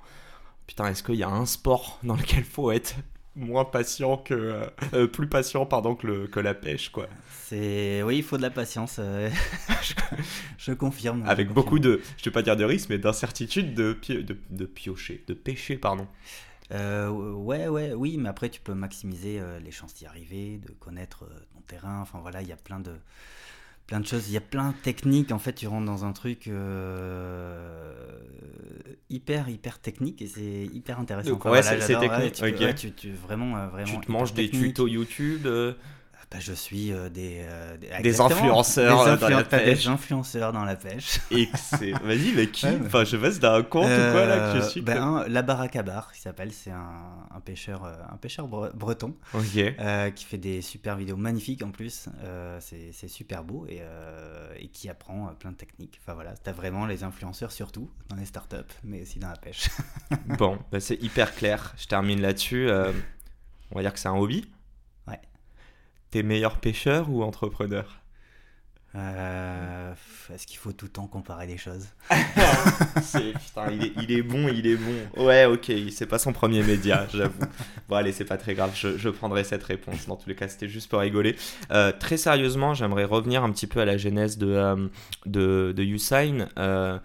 Putain, 0.66 0.88
est-ce 0.88 1.04
qu'il 1.04 1.14
y 1.14 1.23
a 1.23 1.28
un 1.28 1.47
sport 1.47 2.00
dans 2.02 2.16
lequel 2.16 2.40
il 2.40 2.45
faut 2.45 2.73
être 2.73 2.95
moins 3.37 3.64
patient 3.64 4.16
que 4.16 4.35
euh, 4.35 4.66
euh, 4.95 5.06
plus 5.06 5.28
patient 5.28 5.66
pardon 5.66 5.95
que, 5.95 6.06
le, 6.06 6.26
que 6.26 6.40
la 6.40 6.54
pêche 6.54 6.88
quoi? 6.88 7.06
C'est 7.45 8.02
oui, 8.02 8.16
il 8.16 8.23
faut 8.25 8.37
de 8.37 8.42
la 8.42 8.50
patience. 8.50 8.99
je, 10.59 10.73
confirme. 10.73 11.23
Avec 11.28 11.52
beaucoup 11.52 11.78
de, 11.78 12.00
je 12.16 12.25
vais 12.25 12.33
pas 12.33 12.42
dire 12.42 12.56
de 12.56 12.64
risque, 12.64 12.88
mais 12.88 12.99
d'incertitude 12.99 13.75
de, 13.75 13.97
de, 14.09 14.37
de 14.50 14.64
piocher, 14.66 15.23
de 15.28 15.35
pêcher 15.35 15.76
pardon. 15.76 16.09
Euh, 16.73 17.11
ouais, 17.11 17.68
ouais, 17.68 17.92
oui, 17.94 18.16
mais 18.18 18.28
après 18.28 18.49
tu 18.49 18.61
peux 18.61 18.75
maximiser 18.75 19.38
euh, 19.40 19.58
les 19.61 19.70
chances 19.70 19.94
d'y 19.94 20.06
arriver, 20.06 20.58
de 20.58 20.73
connaître 20.73 21.25
euh, 21.25 21.38
ton 21.54 21.61
terrain. 21.61 22.00
Enfin 22.00 22.18
voilà, 22.20 22.42
il 22.42 22.49
y 22.49 22.52
a 22.52 22.56
plein 22.56 22.80
de 22.80 22.92
plein 23.87 24.00
de 24.00 24.06
choses. 24.06 24.28
Il 24.28 24.32
y 24.32 24.37
a 24.37 24.40
plein 24.40 24.70
de 24.70 24.76
techniques. 24.76 25.30
En 25.30 25.38
fait, 25.38 25.52
tu 25.52 25.68
rentres 25.68 25.87
dans 25.87 26.04
un 26.04 26.12
truc 26.12 26.50
hyper 29.08 29.49
hyper 29.49 29.78
technique 29.78 30.23
et 30.23 30.26
c'est 30.26 30.64
hyper 30.73 30.99
intéressant. 30.99 31.38
ouais, 31.44 31.62
c'est 31.62 31.99
technique. 31.99 32.75
tu, 32.76 32.92
tu, 32.92 33.12
vraiment 33.12 33.68
vraiment. 33.68 34.00
Tu 34.00 34.06
te 34.06 34.11
manges 34.12 34.35
des 34.35 34.50
tutos 34.50 34.88
YouTube. 34.88 35.46
Bah, 36.30 36.38
je 36.40 36.52
suis 36.52 36.92
euh, 36.92 37.09
des, 37.09 37.45
euh, 37.49 37.76
des, 38.02 38.21
influenceurs 38.21 39.00
euh, 39.02 39.16
dans 39.16 39.28
la 39.28 39.45
pêche. 39.45 39.85
Des 39.85 39.88
influenceurs 39.88 40.52
dans 40.52 40.64
la 40.64 40.75
pêche. 40.75 41.21
Vas-y, 41.30 42.33
mais 42.35 42.49
qui 42.49 42.66
Enfin, 42.66 43.04
je 43.04 43.11
sais 43.11 43.18
pas, 43.18 43.30
c'est 43.30 43.45
un 43.45 43.62
compte 43.62 43.85
ou 43.85 44.12
quoi 44.12 44.26
là 44.26 44.52
que 44.52 44.61
je 44.61 44.68
suis 44.68 44.80
ben, 44.80 45.25
La 45.28 45.42
Barakabar, 45.42 46.12
qui 46.12 46.21
s'appelle, 46.21 46.52
c'est 46.52 46.73
un, 46.73 47.28
un, 47.33 47.40
pêcheur, 47.40 47.85
un 47.85 48.16
pêcheur 48.16 48.49
breton 48.49 49.14
qui 49.45 50.25
fait 50.25 50.38
des 50.38 50.62
super 50.62 50.97
vidéos 50.97 51.16
magnifiques 51.16 51.62
en 51.62 51.71
plus. 51.71 52.09
c'est 52.59 53.09
super 53.09 53.45
beau 53.45 53.66
et, 53.68 53.83
et 54.59 54.68
qui 54.68 54.88
apprend 54.88 55.33
plein 55.38 55.52
de 55.52 55.56
techniques. 55.56 56.00
Enfin 56.02 56.14
voilà, 56.14 56.35
t'as 56.37 56.52
vraiment 56.52 56.87
les 56.87 57.04
influenceurs 57.04 57.52
surtout 57.52 57.88
dans 58.09 58.16
les 58.16 58.26
startups, 58.26 58.56
mais 58.83 59.02
aussi 59.02 59.21
dans 59.21 59.28
la 59.28 59.37
pêche. 59.37 59.68
bon, 60.38 60.59
bah, 60.73 60.80
c'est 60.80 61.00
hyper 61.00 61.37
clair. 61.37 61.73
Je 61.76 61.87
termine 61.87 62.21
là-dessus. 62.21 62.68
on 62.68 63.76
va 63.76 63.83
dire 63.83 63.92
que 63.92 64.00
c'est 64.00 64.09
un 64.09 64.16
hobby. 64.16 64.45
Ouais. 66.16 66.23
T'es 66.23 66.26
meilleur 66.26 66.58
pêcheur 66.58 67.11
ou 67.11 67.23
entrepreneur 67.23 68.02
euh, 68.96 69.92
est-ce 70.32 70.46
qu'il 70.46 70.56
faut 70.56 70.73
tout 70.73 70.87
le 70.87 70.90
temps 70.90 71.06
comparer 71.06 71.46
des 71.46 71.58
choses? 71.58 71.87
Putain, 72.11 73.70
il 73.70 73.85
est, 73.85 73.92
il 74.00 74.12
est, 74.12 74.23
bon, 74.23 74.49
il 74.49 74.66
est 74.66 74.76
bon. 74.76 75.25
Ouais, 75.25 75.44
ok, 75.44 75.70
c'est 75.90 76.06
pas 76.06 76.18
son 76.18 76.32
premier 76.32 76.62
média, 76.62 77.06
j'avoue. 77.12 77.44
Bon, 77.88 77.96
allez, 77.96 78.12
c'est 78.12 78.25
pas 78.25 78.38
très 78.38 78.54
grave, 78.54 78.73
je, 78.75 78.96
je, 78.96 79.08
prendrai 79.11 79.44
cette 79.44 79.64
réponse. 79.64 80.06
Dans 80.06 80.16
tous 80.16 80.28
les 80.28 80.35
cas, 80.35 80.49
c'était 80.49 80.68
juste 80.68 80.88
pour 80.88 81.00
rigoler. 81.00 81.37
Euh, 81.70 81.92
très 81.92 82.16
sérieusement, 82.16 82.73
j'aimerais 82.73 83.04
revenir 83.04 83.44
un 83.44 83.52
petit 83.52 83.66
peu 83.66 83.80
à 83.80 83.85
la 83.85 83.99
genèse 83.99 84.38
de, 84.38 84.49
euh, 84.49 84.88
de, 85.26 85.75
de 85.76 85.82
Usain. 85.82 86.49
Euh, 86.58 86.99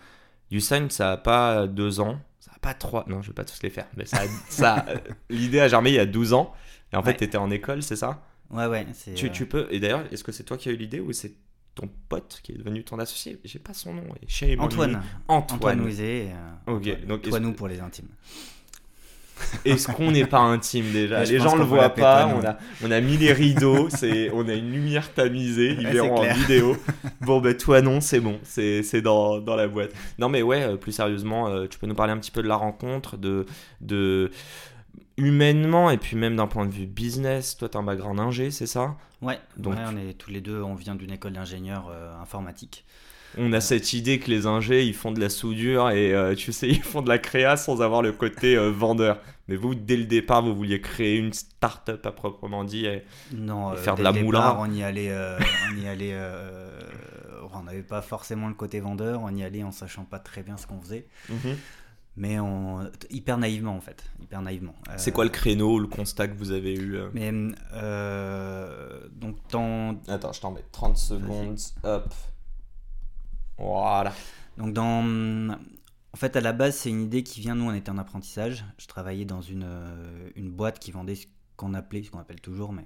Usain, 0.50 0.88
ça 0.90 1.12
a 1.12 1.18
pas 1.18 1.68
deux 1.68 2.00
ans, 2.00 2.20
ça 2.40 2.52
a 2.56 2.60
pas 2.60 2.74
trois, 2.74 3.04
non, 3.08 3.22
je 3.22 3.30
vais 3.30 3.34
pas 3.34 3.46
tous 3.46 3.62
les 3.64 3.70
faire, 3.70 3.88
mais 3.98 4.06
ça, 4.06 4.22
ça 4.48 4.86
l'idée 5.30 5.60
a 5.60 5.68
germé 5.68 5.90
il 5.90 5.96
y 5.96 6.00
a 6.00 6.06
12 6.06 6.34
ans. 6.34 6.54
Et 6.94 6.96
en 6.96 7.04
fait, 7.04 7.16
tu 7.16 7.24
étais 7.24 7.38
en 7.38 7.50
école, 7.52 7.84
c'est 7.84 7.96
ça? 7.96 8.22
Ouais, 8.52 8.66
ouais. 8.66 8.86
Tu, 9.16 9.32
tu, 9.32 9.46
peux. 9.46 9.68
Et 9.72 9.80
d'ailleurs, 9.80 10.04
est-ce 10.12 10.24
que 10.24 10.32
c'est 10.32 10.44
toi 10.44 10.58
qui 10.58 10.70
as 10.70 10.72
eu 10.72 10.76
l'idée 10.76 11.00
ou 11.00 11.14
c'est 11.14 11.34
ton 11.74 11.90
pote 12.10 12.40
qui 12.44 12.52
est 12.52 12.58
devenu 12.58 12.84
ton 12.84 13.00
associé? 13.00 13.40
J'ai 13.44 13.60
pas 13.60 13.74
son 13.74 13.94
nom. 13.94 14.04
Antoine. 14.60 15.02
Antoine. 15.28 15.80
Antoine 15.80 15.90
euh, 16.00 16.34
ok. 16.68 17.06
Donc 17.06 17.22
toi 17.22 17.40
nous 17.40 17.54
pour 17.54 17.68
les 17.68 17.80
intimes. 17.80 18.10
Est-ce 19.66 19.88
qu'on 19.88 20.12
n'est 20.12 20.26
pas 20.26 20.40
intime 20.40 20.92
déjà? 20.92 21.24
Les 21.24 21.40
gens 21.40 21.56
le 21.56 21.64
voient 21.64 21.90
pas. 21.90 22.28
On 22.28 22.46
a, 22.46 22.58
on 22.84 22.92
a 22.92 23.02
mis 23.02 23.18
les 23.18 23.34
rideaux. 23.34 23.90
c'est, 23.90 24.30
on 24.32 24.48
a 24.48 24.54
une 24.54 24.72
lumière 24.72 25.14
tamisée. 25.14 25.76
Ils 25.80 25.88
verront 25.88 26.18
en 26.18 26.34
vidéo. 26.34 26.78
Bon 27.22 27.40
ben 27.40 27.56
toi 27.56 27.82
non, 27.82 28.02
c'est 28.02 28.20
bon. 28.20 28.40
C'est, 28.44 28.82
c'est 28.82 29.02
dans, 29.02 29.40
dans, 29.40 29.56
la 29.56 29.68
boîte. 29.68 29.92
Non 30.18 30.28
mais 30.28 30.42
ouais, 30.42 30.64
euh, 30.64 30.76
plus 30.76 30.92
sérieusement, 30.92 31.48
euh, 31.48 31.68
tu 31.68 31.78
peux 31.78 31.86
nous 31.86 31.94
parler 31.94 32.14
un 32.14 32.18
petit 32.18 32.32
peu 32.32 32.42
de 32.42 32.48
la 32.48 32.56
rencontre, 32.56 33.16
de 33.18 33.46
de 33.80 34.32
humainement 35.18 35.90
et 35.90 35.98
puis 35.98 36.16
même 36.16 36.36
d'un 36.36 36.48
point 36.48 36.66
de 36.66 36.72
vue 36.72 36.88
business, 36.88 37.58
toi 37.58 37.70
tu 37.70 37.78
as 37.78 37.80
un 37.80 37.84
background 37.84 38.20
ingé, 38.20 38.52
c'est 38.52 38.68
ça? 38.68 38.96
Ouais, 39.22 39.40
donc 39.58 39.76
on 39.78 39.98
est 39.98 40.14
tous 40.14 40.32
les 40.32 40.42
deux, 40.42 40.62
on 40.62 40.74
vient 40.74 40.96
d'une 40.96 41.12
école 41.12 41.34
d'ingénieur 41.34 41.90
euh, 41.92 42.20
informatique. 42.22 42.86
On 43.38 43.54
a 43.54 43.58
euh. 43.58 43.60
cette 43.62 43.94
idée 43.94 44.20
que 44.20 44.30
les 44.30 44.46
ingés, 44.46 44.84
ils 44.84 44.96
font 44.96 45.12
de 45.12 45.20
la 45.20 45.30
soudure 45.30 45.90
et 45.92 46.14
euh, 46.14 46.36
tu 46.36 46.52
sais, 46.52 46.68
ils 46.70 46.82
font 46.82 47.02
de 47.02 47.10
la 47.10 47.20
créa 47.20 47.56
sans 47.56 47.82
avoir 47.82 48.02
le 48.02 48.12
côté 48.12 48.58
vendeur. 48.72 49.20
Mais 49.48 49.56
vous, 49.56 49.76
dès 49.76 49.98
le 49.98 50.06
départ, 50.06 50.42
vous 50.42 50.56
vouliez 50.56 50.82
créer 50.82 51.18
une 51.18 51.34
start-up 51.34 52.06
à 52.06 52.12
proprement 52.12 52.64
dit 52.64 52.86
et, 52.86 53.04
non, 53.34 53.76
faire 53.76 53.96
de 53.96 54.04
la 54.04 54.12
moulin. 54.12 54.56
On 54.60 54.72
y 54.72 54.82
allait, 54.82 55.14
on 55.72 55.78
y 55.78 55.88
allait, 55.88 56.16
on 57.54 57.64
n'avait 57.64 57.84
pas 57.84 58.02
forcément 58.02 58.48
le 58.48 58.54
côté 58.54 58.80
vendeur. 58.80 59.22
On 59.24 59.36
y 59.36 59.44
allait 59.44 59.64
en 59.64 59.72
sachant 59.72 60.04
pas 60.04 60.20
très 60.20 60.42
bien 60.42 60.58
ce 60.58 60.68
qu'on 60.68 60.80
faisait. 60.80 61.06
Mhm 61.30 61.58
mais 62.18 62.38
hyper 63.10 63.38
naïvement 63.38 63.76
en 63.76 63.82
fait, 63.82 64.04
hyper 64.22 64.42
naïvement. 64.42 64.76
C'est 64.98 65.12
quoi 65.12 65.24
le 65.24 65.30
créneau, 65.30 65.80
le 65.80 65.88
constat 65.88 66.28
que 66.28 66.38
vous 66.38 66.52
avez 66.52 66.74
eu 66.74 66.96
euh 66.96 67.10
Mais 67.14 67.32
euh, 67.74 69.08
donc 69.14 69.38
dans. 69.50 69.98
Attends, 70.08 70.34
je 70.34 70.42
t'en 70.42 70.52
mets 70.52 70.66
30 70.72 70.98
secondes. 70.98 71.60
Hop. 71.84 72.14
Voilà. 73.58 74.14
Donc 74.58 74.74
dans. 74.74 75.58
En 76.14 76.18
fait, 76.18 76.36
à 76.36 76.42
la 76.42 76.52
base, 76.52 76.76
c'est 76.76 76.90
une 76.90 77.02
idée 77.02 77.24
qui 77.24 77.40
vient. 77.40 77.56
Nous, 77.56 77.70
on 77.70 77.74
était 77.74 77.90
en 77.90 77.98
apprentissage. 77.98 78.66
Je 78.78 78.86
travaillais 78.88 79.24
dans 79.24 79.42
une, 79.42 79.64
euh, 79.64 80.30
une 80.36 80.52
boîte 80.52 80.78
qui 80.78 80.92
vendait 80.92 81.16
ce 81.16 81.26
qu'on 81.56 81.74
appelait, 81.74 82.04
ce 82.04 82.12
qu'on 82.12 82.20
appelle 82.20 82.42
toujours, 82.42 82.74
mais 82.74 82.86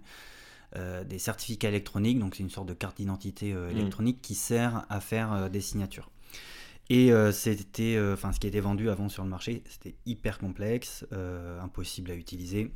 des 1.06 1.20
certificats 1.20 1.70
électroniques. 1.70 2.20
Donc, 2.20 2.36
c'est 2.36 2.44
une 2.44 2.50
sorte 2.50 2.68
de 2.68 2.74
carte 2.74 2.98
d'identité 2.98 3.54
mmh. 3.54 3.70
électronique 3.72 4.22
qui 4.22 4.36
sert 4.36 4.86
à 4.90 5.00
faire 5.00 5.50
des 5.50 5.62
signatures. 5.62 6.12
Et 6.90 7.12
euh, 7.12 7.32
c'était, 7.32 7.96
euh, 7.96 8.14
enfin, 8.14 8.32
ce 8.32 8.40
qui 8.40 8.48
était 8.48 8.60
vendu 8.60 8.90
avant 8.90 9.10
sur 9.10 9.24
le 9.24 9.30
marché, 9.30 9.64
c'était 9.68 9.96
hyper 10.06 10.38
complexe, 10.38 11.06
euh, 11.14 11.60
impossible 11.62 12.12
à 12.12 12.16
utiliser, 12.16 12.72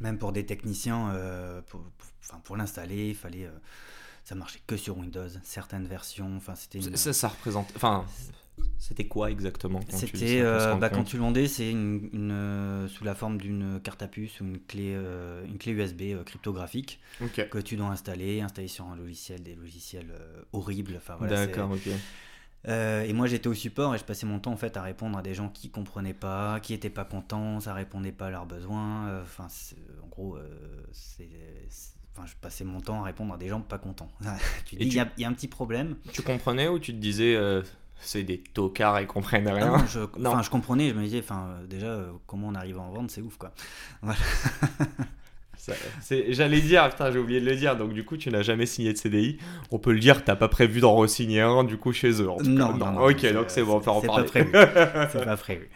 même 0.00 0.18
pour 0.18 0.32
des 0.32 0.46
techniciens. 0.46 1.14
pour, 1.68 1.82
pour 2.44 2.56
l'installer, 2.56 3.10
il 3.10 3.14
fallait, 3.14 3.48
ça 4.24 4.34
marchait 4.34 4.60
que 4.66 4.76
sur 4.76 4.96
Windows, 4.96 5.28
certaines 5.42 5.86
versions. 5.86 6.34
Enfin, 6.36 6.54
c'était. 6.54 6.80
Ça, 6.96 7.12
ça, 7.12 7.28
représente, 7.28 7.72
enfin. 7.76 8.04
C'était 8.78 9.06
quoi 9.06 9.30
exactement 9.30 9.80
C'était 9.90 10.42
bah, 10.80 10.88
quand 10.88 11.04
tu 11.04 11.16
le 11.16 11.22
vendais, 11.22 11.46
c'est 11.46 11.70
une, 11.70 12.88
sous 12.88 13.04
la 13.04 13.14
forme 13.14 13.36
d'une 13.36 13.80
carte 13.82 14.00
à 14.00 14.08
puce 14.08 14.40
ou 14.40 14.44
une 14.44 14.60
clé, 14.60 14.94
une 15.46 15.58
clé 15.58 15.72
USB 15.72 16.24
cryptographique 16.24 16.98
que 17.50 17.58
tu 17.58 17.76
dois 17.76 17.88
installer, 17.88 18.40
installer 18.40 18.68
sur 18.68 18.86
un 18.86 18.96
logiciel, 18.96 19.42
des 19.42 19.54
logiciels 19.56 20.10
horribles. 20.54 20.94
Enfin, 20.96 21.16
voilà, 21.18 21.46
D'accord, 21.46 21.72
ok. 21.72 21.90
Euh, 22.68 23.02
et 23.04 23.12
moi 23.12 23.26
j'étais 23.26 23.48
au 23.48 23.54
support 23.54 23.94
et 23.94 23.98
je 23.98 24.04
passais 24.04 24.26
mon 24.26 24.40
temps 24.40 24.52
en 24.52 24.56
fait 24.56 24.76
à 24.76 24.82
répondre 24.82 25.16
à 25.16 25.22
des 25.22 25.34
gens 25.34 25.48
qui 25.48 25.70
comprenaient 25.70 26.14
pas, 26.14 26.58
qui 26.60 26.74
étaient 26.74 26.90
pas 26.90 27.04
contents, 27.04 27.60
ça 27.60 27.74
répondait 27.74 28.12
pas 28.12 28.26
à 28.26 28.30
leurs 28.30 28.46
besoins. 28.46 29.08
Euh, 29.08 29.22
enfin, 29.22 29.46
en 30.02 30.06
gros, 30.08 30.36
euh, 30.36 30.46
enfin, 32.12 32.26
je 32.26 32.34
passais 32.40 32.64
mon 32.64 32.80
temps 32.80 33.02
à 33.02 33.04
répondre 33.04 33.34
à 33.34 33.36
des 33.36 33.48
gens 33.48 33.60
pas 33.60 33.78
contents. 33.78 34.10
tu 34.64 34.76
dis, 34.76 34.86
il 34.86 34.92
y, 34.92 35.24
a 35.24 35.28
un 35.28 35.32
petit 35.32 35.48
problème. 35.48 35.96
Tu 36.12 36.22
comprenais 36.22 36.68
ou 36.68 36.78
tu 36.78 36.92
te 36.92 36.98
disais, 36.98 37.38
c'est 38.00 38.24
des 38.24 38.38
tocards, 38.38 39.00
ils 39.00 39.06
comprennent 39.06 39.48
rien 39.48 39.78
non, 39.78 39.86
je, 39.86 40.00
je 40.42 40.50
comprenais, 40.50 40.90
je 40.90 40.94
me 40.94 41.04
disais, 41.04 41.20
enfin, 41.20 41.60
déjà, 41.68 42.06
comment 42.26 42.48
on 42.48 42.54
arrive 42.54 42.78
à 42.78 42.82
en 42.82 42.90
vendre, 42.90 43.10
c'est 43.10 43.22
ouf 43.22 43.36
quoi. 43.36 43.52
Voilà. 44.02 44.18
J'allais 46.28 46.60
dire, 46.60 46.88
putain, 46.90 47.10
j'ai 47.10 47.18
oublié 47.18 47.40
de 47.40 47.46
le 47.46 47.56
dire. 47.56 47.76
Donc, 47.76 47.92
du 47.92 48.04
coup, 48.04 48.16
tu 48.16 48.30
n'as 48.30 48.42
jamais 48.42 48.66
signé 48.66 48.92
de 48.92 48.98
CDI. 48.98 49.38
On 49.70 49.78
peut 49.78 49.92
le 49.92 49.98
dire, 49.98 50.24
t'as 50.24 50.36
pas 50.36 50.48
prévu 50.48 50.80
d'en 50.80 50.94
re-signer 50.94 51.40
un, 51.40 51.64
du 51.64 51.76
coup, 51.76 51.92
chez 51.92 52.22
eux. 52.22 52.28
non, 52.44 52.76
non, 52.76 52.98
Ok, 53.02 53.32
donc 53.32 53.46
c'est 53.48 53.62
bon, 53.62 53.76
on 53.76 53.80
peut 53.80 53.90
en 53.90 54.00
parler. 54.00 54.26
C'est 54.32 55.24
pas 55.24 55.36
prévu. 55.36 55.68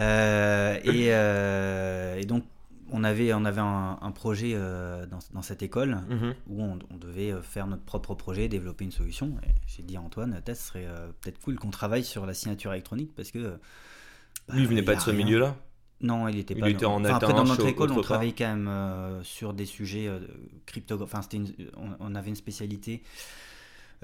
Euh, 0.00 0.78
et, 0.84 1.08
euh, 1.12 2.16
et, 2.18 2.24
donc, 2.24 2.44
on 2.90 3.04
avait, 3.04 3.32
on 3.32 3.44
avait 3.44 3.60
un, 3.60 4.12
projet 4.14 4.52
euh, 4.54 5.06
dans, 5.06 5.18
dans, 5.32 5.42
cette 5.42 5.62
école 5.62 6.00
mhm. 6.08 6.34
où 6.48 6.62
on, 6.62 6.96
devait 6.96 7.34
faire 7.42 7.66
notre 7.66 7.84
propre 7.84 8.14
projet, 8.14 8.48
développer 8.48 8.84
une 8.84 8.92
solution. 8.92 9.34
J'ai 9.66 9.82
dit 9.82 9.96
à 9.96 10.00
Antoine, 10.00 10.40
ce 10.46 10.54
serait 10.54 10.86
peut-être 11.20 11.40
cool 11.40 11.56
qu'on 11.56 11.70
travaille 11.70 12.04
sur 12.04 12.26
la 12.26 12.34
signature 12.34 12.72
électronique 12.72 13.12
parce 13.16 13.30
que. 13.30 13.56
Lui, 14.52 14.62
il 14.62 14.66
venait 14.66 14.82
pas 14.82 14.96
de 14.96 15.00
ce 15.00 15.10
milieu-là 15.10 15.56
non, 16.02 16.28
il 16.28 16.38
était 16.38 16.54
pas. 16.54 16.68
Il 16.68 16.74
était 16.74 16.84
en 16.84 17.00
enfin, 17.04 17.14
après, 17.14 17.32
dans 17.32 17.44
notre 17.44 17.66
école, 17.66 17.92
on 17.92 18.00
travaillait 18.00 18.34
quand 18.36 18.48
même 18.48 18.68
euh, 18.68 19.22
sur 19.22 19.54
des 19.54 19.66
sujets 19.66 20.08
euh, 20.08 20.18
crypto. 20.66 21.00
Enfin, 21.00 21.20
on, 21.76 21.88
on, 22.00 22.14
avait 22.14 22.30
une 22.30 22.36
spécialité 22.36 23.02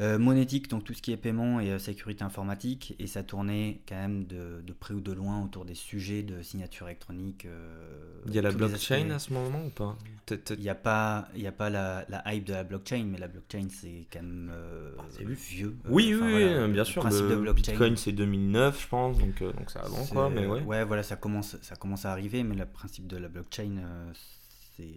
euh, 0.00 0.17
monétique, 0.17 0.69
donc 0.69 0.85
tout 0.85 0.95
ce 0.95 1.02
qui 1.02 1.11
est 1.11 1.17
paiement 1.17 1.59
et 1.59 1.71
euh, 1.71 1.78
sécurité 1.81 2.23
informatique, 2.23 2.95
et 3.00 3.09
ça 3.09 3.25
tournait 3.25 3.81
quand 3.88 3.97
même 3.97 4.26
de, 4.26 4.62
de, 4.64 4.73
près 4.73 4.95
ou 4.95 5.00
de 5.00 5.11
loin 5.11 5.43
autour 5.43 5.64
des 5.64 5.75
sujets 5.75 6.23
de 6.23 6.40
signature 6.40 6.87
électronique. 6.87 7.47
Euh, 7.47 8.23
il 8.26 8.33
y 8.33 8.38
a 8.38 8.43
la 8.43 8.52
blockchain 8.52 9.11
à 9.11 9.19
ce 9.19 9.33
moment 9.33 9.64
ou 9.67 9.71
pas? 9.71 9.99
Il 10.31 10.61
n'y 10.61 10.69
a 10.69 10.76
pas, 10.76 11.28
il 11.35 11.43
y 11.43 11.49
a 11.49 11.52
pas 11.52 11.69
la, 11.69 12.05
la, 12.09 12.23
hype 12.33 12.45
de 12.45 12.52
la 12.52 12.62
blockchain, 12.62 13.07
mais 13.11 13.19
la 13.19 13.26
blockchain 13.26 13.67
c'est 13.71 14.07
quand 14.12 14.23
même 14.23 14.52
ah, 14.99 15.02
vieux. 15.19 15.76
Oui, 15.88 16.14
oui, 16.14 16.69
bien 16.69 16.85
sûr. 16.85 17.05
Le, 17.05 17.47
de 17.47 17.52
Bitcoin 17.52 17.97
c'est 17.97 18.12
2009, 18.12 18.81
je 18.81 18.88
pense, 18.88 19.19
donc, 19.19 19.43
donc 19.43 19.69
ça 19.69 19.81
avant 19.81 20.07
quoi, 20.07 20.31
mais 20.31 20.47
ouais. 20.47 20.62
Ouais, 20.62 20.85
voilà, 20.85 21.02
ça 21.02 21.17
commence, 21.17 21.57
ça 21.61 21.75
commence 21.75 22.05
à 22.05 22.12
arriver, 22.12 22.45
mais 22.45 22.55
le 22.55 22.67
principe 22.67 23.09
de 23.09 23.17
la 23.17 23.28
blockchain, 23.28 23.83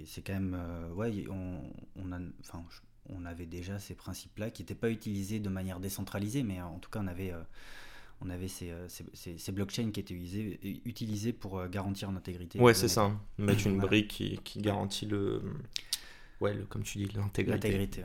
c'est 0.06 0.22
quand 0.22 0.34
même, 0.34 0.58
ouais, 0.96 1.26
on, 1.28 1.62
on 1.96 2.12
a, 2.12 2.20
enfin, 2.42 2.64
on 3.10 3.26
avait 3.26 3.46
déjà 3.46 3.80
ces 3.80 3.96
principes-là 3.96 4.52
qui 4.52 4.62
n'étaient 4.62 4.76
pas 4.76 4.90
utilisés 4.90 5.40
de 5.40 5.50
manière 5.50 5.80
décentralisée, 5.80 6.44
mais 6.44 6.62
en 6.62 6.80
tout 6.80 6.90
cas, 6.90 7.00
on 7.04 7.08
avait, 7.08 7.32
euh, 7.32 7.42
on 8.22 8.30
avait 8.30 8.48
ces, 8.48 8.72
euh, 8.72 8.88
ces, 8.88 9.38
ces, 9.38 9.52
blockchains 9.52 9.92
qui 9.92 10.00
étaient 10.00 10.14
utilisés, 10.14 10.82
utilisés 10.86 11.34
pour 11.34 11.60
euh, 11.60 11.68
garantir 11.68 12.12
l'intégrité. 12.12 12.60
Ouais, 12.60 12.74
c'est 12.74 12.88
ça. 12.88 13.12
Mettre 13.38 13.68
une 13.68 13.78
brique 13.80 14.10
qui, 14.10 14.40
qui, 14.44 14.60
garantit 14.60 15.06
le. 15.06 15.42
Ouais, 16.40 16.54
le, 16.54 16.66
comme 16.66 16.84
tu 16.84 17.00
dis, 17.00 17.08
l'intégrité. 17.16 17.72
L'intégrité, 17.72 18.04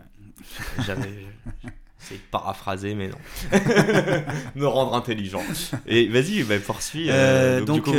J'avais. 0.85 1.26
C'est 1.99 2.21
paraphrasé, 2.31 2.95
mais 2.95 3.09
non. 3.09 3.17
Me 4.55 4.67
rendre 4.67 4.95
intelligent. 4.95 5.43
Et 5.87 6.09
vas-y, 6.09 6.43
bah, 6.43 6.59
poursuis. 6.59 7.09
Euh, 7.11 7.61
donc, 7.62 7.87
donc, 7.87 7.95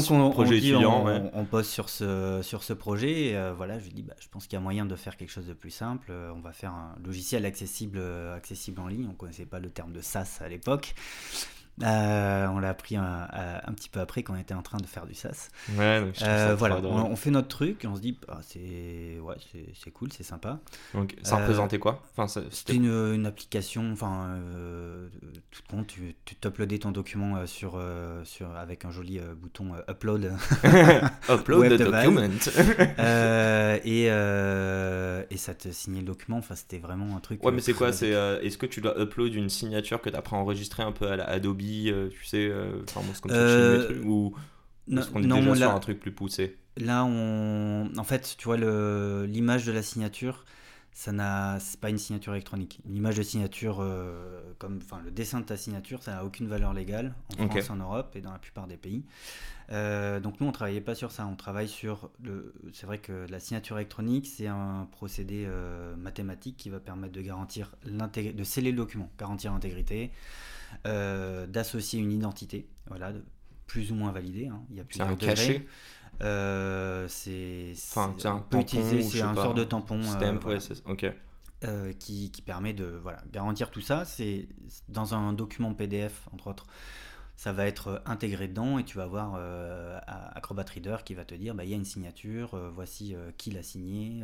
sur 0.00 0.14
un 0.14 0.20
on, 0.20 0.30
projet 0.30 0.58
étudiant. 0.58 1.04
On, 1.06 1.30
on, 1.32 1.44
pose 1.44 1.68
sur 1.68 1.88
ce, 1.88 2.40
sur 2.42 2.62
ce 2.62 2.72
projet. 2.72 3.28
Et, 3.28 3.36
euh, 3.36 3.52
voilà, 3.56 3.78
je 3.78 3.88
dis, 3.88 4.02
bah, 4.02 4.14
je 4.20 4.28
pense 4.28 4.46
qu'il 4.46 4.54
y 4.54 4.60
a 4.60 4.60
moyen 4.60 4.84
de 4.86 4.96
faire 4.96 5.16
quelque 5.16 5.30
chose 5.30 5.46
de 5.46 5.54
plus 5.54 5.70
simple. 5.70 6.08
Euh, 6.10 6.32
on 6.34 6.40
va 6.40 6.52
faire 6.52 6.72
un 6.72 6.94
logiciel 7.04 7.46
accessible, 7.46 8.00
accessible 8.34 8.80
en 8.80 8.88
ligne. 8.88 9.06
On 9.06 9.12
ne 9.12 9.16
connaissait 9.16 9.46
pas 9.46 9.60
le 9.60 9.70
terme 9.70 9.92
de 9.92 10.00
SaaS 10.00 10.40
à 10.40 10.48
l'époque. 10.48 10.94
Euh, 11.82 12.46
on 12.48 12.58
l'a 12.58 12.68
appris 12.68 12.96
un, 12.96 13.72
petit 13.74 13.88
peu 13.88 14.00
après 14.00 14.22
quand 14.22 14.34
on 14.34 14.38
était 14.38 14.54
en 14.54 14.62
train 14.62 14.78
de 14.78 14.86
faire 14.86 15.06
du. 15.06 15.14
Ouais, 15.78 16.04
euh, 16.22 16.54
voilà, 16.56 16.76
on, 16.76 17.16
fait 17.16 17.30
notre 17.30 17.48
truc, 17.48 17.86
on 17.88 17.96
se 17.96 18.00
dit 18.00 18.18
ah, 18.28 18.40
c'est 18.42 19.18
ouais, 19.20 19.36
c'est 19.74 19.90
cool, 19.90 20.12
c'est 20.12 20.22
sympa. 20.22 20.60
Donc, 20.94 21.16
ça 21.22 21.36
représentait 21.36 21.78
quoi? 21.78 22.02
Enfin, 22.16 22.42
C'était 22.50 22.74
une, 22.74 23.24
application, 23.24 23.90
enfin, 23.92 24.36
euh, 24.36 25.08
tout 25.50 25.62
compte, 25.70 25.86
tu, 25.86 26.14
tu 26.24 26.36
uploadais 26.46 26.78
ton 26.78 26.90
document 26.90 27.46
sur, 27.46 27.82
sur, 28.24 28.54
avec 28.54 28.84
un 28.84 28.90
joli 28.90 29.20
bouton 29.40 29.72
upload. 29.88 30.32
upload 31.30 31.78
the 31.78 31.82
document. 31.82 32.20
et, 33.84 34.04
et 34.04 35.36
ça 35.36 35.54
te 35.54 35.70
signait 35.70 36.00
le 36.00 36.06
document, 36.06 36.36
enfin, 36.38 36.54
c'était 36.54 36.78
vraiment 36.78 37.16
un 37.16 37.20
truc. 37.20 37.42
Ouais, 37.42 37.52
mais 37.52 37.62
c'est 37.62 37.72
quoi? 37.72 37.92
c'est 37.92 38.10
Est-ce 38.10 38.58
que 38.58 38.66
tu 38.66 38.82
dois 38.82 39.00
upload 39.00 39.34
une 39.34 39.48
signature 39.48 40.02
que 40.02 40.10
tu 40.10 40.16
as 40.16 40.22
enregistrée 40.32 40.82
un 40.82 40.92
peu 40.92 41.10
à 41.10 41.16
la 41.16 41.24
Adobe 41.24 41.61
euh, 41.90 42.08
tu 42.08 42.24
sais, 42.24 42.48
euh, 42.48 42.82
enfin, 42.88 43.00
comme 43.20 43.30
ça, 43.30 43.36
euh, 43.36 44.02
ou 44.04 44.34
est-ce 44.90 45.10
qu'on 45.10 45.22
est 45.22 45.26
déjà 45.26 45.54
sur 45.54 45.70
un 45.70 45.80
truc 45.80 46.00
plus 46.00 46.12
poussé? 46.12 46.56
Là, 46.76 47.04
on... 47.04 47.90
en 47.96 48.04
fait, 48.04 48.34
tu 48.38 48.44
vois, 48.44 48.56
l'image 49.26 49.66
de 49.66 49.72
la 49.72 49.82
signature, 49.82 50.44
ça 50.94 51.10
n'a, 51.10 51.58
c'est 51.58 51.80
pas 51.80 51.88
une 51.88 51.98
signature 51.98 52.34
électronique. 52.34 52.80
Une 52.86 52.96
image 52.96 53.16
de 53.16 53.22
signature, 53.22 53.78
euh, 53.80 54.42
comme, 54.58 54.78
enfin, 54.82 55.00
le 55.02 55.10
dessin 55.10 55.40
de 55.40 55.46
ta 55.46 55.56
signature, 55.56 56.02
ça 56.02 56.12
n'a 56.12 56.24
aucune 56.24 56.46
valeur 56.46 56.74
légale 56.74 57.14
en 57.38 57.48
France, 57.48 57.70
en 57.70 57.76
Europe 57.76 58.14
et 58.14 58.20
dans 58.20 58.32
la 58.32 58.38
plupart 58.38 58.66
des 58.66 58.76
pays. 58.76 59.04
Euh, 59.70 60.20
donc 60.20 60.38
nous, 60.40 60.46
on 60.46 60.52
travaillait 60.52 60.82
pas 60.82 60.94
sur 60.94 61.10
ça. 61.10 61.26
On 61.26 61.34
travaille 61.34 61.68
sur 61.68 62.10
le. 62.22 62.54
C'est 62.74 62.86
vrai 62.86 62.98
que 62.98 63.26
la 63.30 63.40
signature 63.40 63.78
électronique, 63.78 64.26
c'est 64.26 64.48
un 64.48 64.86
procédé 64.92 65.44
euh, 65.46 65.96
mathématique 65.96 66.58
qui 66.58 66.68
va 66.68 66.78
permettre 66.78 67.14
de 67.14 67.22
garantir 67.22 67.74
l'intégrité, 67.84 68.36
de 68.36 68.44
sceller 68.44 68.70
le 68.70 68.76
document, 68.76 69.10
garantir 69.18 69.52
l'intégrité, 69.52 70.12
d'associer 70.84 72.00
une 72.00 72.12
identité, 72.12 72.68
voilà, 72.88 73.12
plus 73.66 73.92
ou 73.92 73.94
moins 73.94 74.12
validée. 74.12 74.48
Hein. 74.48 74.62
Il 74.68 74.76
y 74.76 74.80
a 74.80 74.84
plusieurs 74.84 75.08
un 75.08 75.16
cachet. 75.16 75.66
Euh, 76.22 77.06
c'est 77.08 77.72
enfin, 77.72 78.14
un 78.24 78.44
c'est 78.66 79.22
un 79.22 79.34
sort 79.34 79.54
de 79.54 79.64
tampon 79.64 80.00
euh, 80.02 80.58
ok. 80.86 81.06
Euh, 81.64 81.92
qui, 81.92 82.30
qui, 82.30 82.42
permet 82.42 82.72
de 82.72 82.84
voilà, 83.02 83.22
garantir 83.32 83.70
tout 83.70 83.80
ça. 83.80 84.04
C'est 84.04 84.48
dans 84.88 85.14
un 85.14 85.32
document 85.32 85.74
PDF, 85.74 86.28
entre 86.32 86.48
autres. 86.48 86.66
Ça 87.36 87.52
va 87.52 87.66
être 87.66 88.02
intégré 88.06 88.46
dedans 88.46 88.78
et 88.78 88.84
tu 88.84 88.96
vas 88.98 89.04
avoir 89.04 89.40
Acrobat 90.34 90.64
Reader 90.72 90.98
qui 91.04 91.14
va 91.14 91.24
te 91.24 91.34
dire 91.34 91.54
bah, 91.54 91.64
il 91.64 91.70
y 91.70 91.72
a 91.72 91.76
une 91.76 91.84
signature, 91.84 92.56
voici 92.72 93.16
qui 93.36 93.50
l'a 93.50 93.62
signé, 93.62 94.22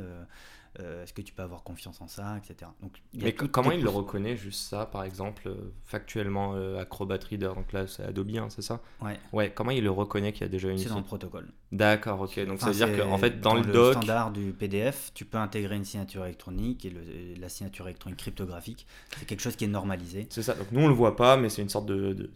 euh, 0.81 1.03
est-ce 1.03 1.13
que 1.13 1.23
tu 1.23 1.33
peux 1.33 1.43
avoir 1.43 1.63
confiance 1.63 2.01
en 2.01 2.09
ça, 2.09 2.37
etc. 2.39 2.71
Donc, 2.83 3.03
Mais 3.15 3.33
comment 3.33 3.73
il 3.73 3.83
le 3.83 3.89
reconnaît, 3.89 4.37
juste 4.37 4.69
ça, 4.69 4.87
par 4.87 5.05
exemple, 5.05 5.49
euh, 5.49 5.73
factuellement, 5.85 6.55
euh, 6.55 6.79
Acrobat 6.79 7.19
Reader, 7.29 7.53
donc 7.55 7.73
là 7.73 7.87
c'est 7.87 8.05
Adobe, 8.05 8.31
hein, 8.37 8.47
c'est 8.51 8.63
ça 8.63 8.81
Ouais. 9.01 9.19
Ouais, 9.33 9.53
comment 9.55 9.71
il 9.71 9.83
le 9.83 9.91
reconnaît 9.91 10.33
qu'il 10.33 10.43
y 10.43 10.45
a 10.45 10.49
déjà 10.49 10.69
une 10.69 10.79
C'est 10.79 10.89
dans 10.89 10.99
le 10.99 11.05
protocole. 11.05 11.49
D'accord, 11.73 12.21
ok. 12.21 12.45
Donc 12.47 12.61
ça 12.61 12.71
veut 12.71 12.75
dire 12.75 12.97
qu'en 12.97 13.19
fait, 13.19 13.41
dans, 13.41 13.55
le, 13.55 13.63
doc. 13.63 13.95
standard 13.95 14.31
du 14.31 14.53
PDF, 14.53 15.11
tu 15.15 15.25
peux 15.25 15.39
intégrer 15.39 15.77
une 15.77 15.85
signature 15.85 16.25
électronique 16.25 16.85
et 16.85 17.37
la 17.39 17.49
signature 17.49 17.87
électronique 17.87 18.19
cryptographique. 18.19 18.87
C'est 19.19 19.27
quelque 19.27 19.41
chose 19.43 19.57
qui 19.57 19.65
est 19.65 19.69
normalisé. 19.69 20.27
C'est 20.31 20.43
ça. 20.43 20.55
Donc 20.55 20.71
nous 20.73 20.81
on 20.81 20.89
le 20.89 20.95
voit 20.95 21.17
pas, 21.17 21.37
mais 21.37 21.49
c'est 21.49 21.63
une 21.63 21.69
sorte 21.69 21.87
de 21.87 22.13
de 22.13 22.31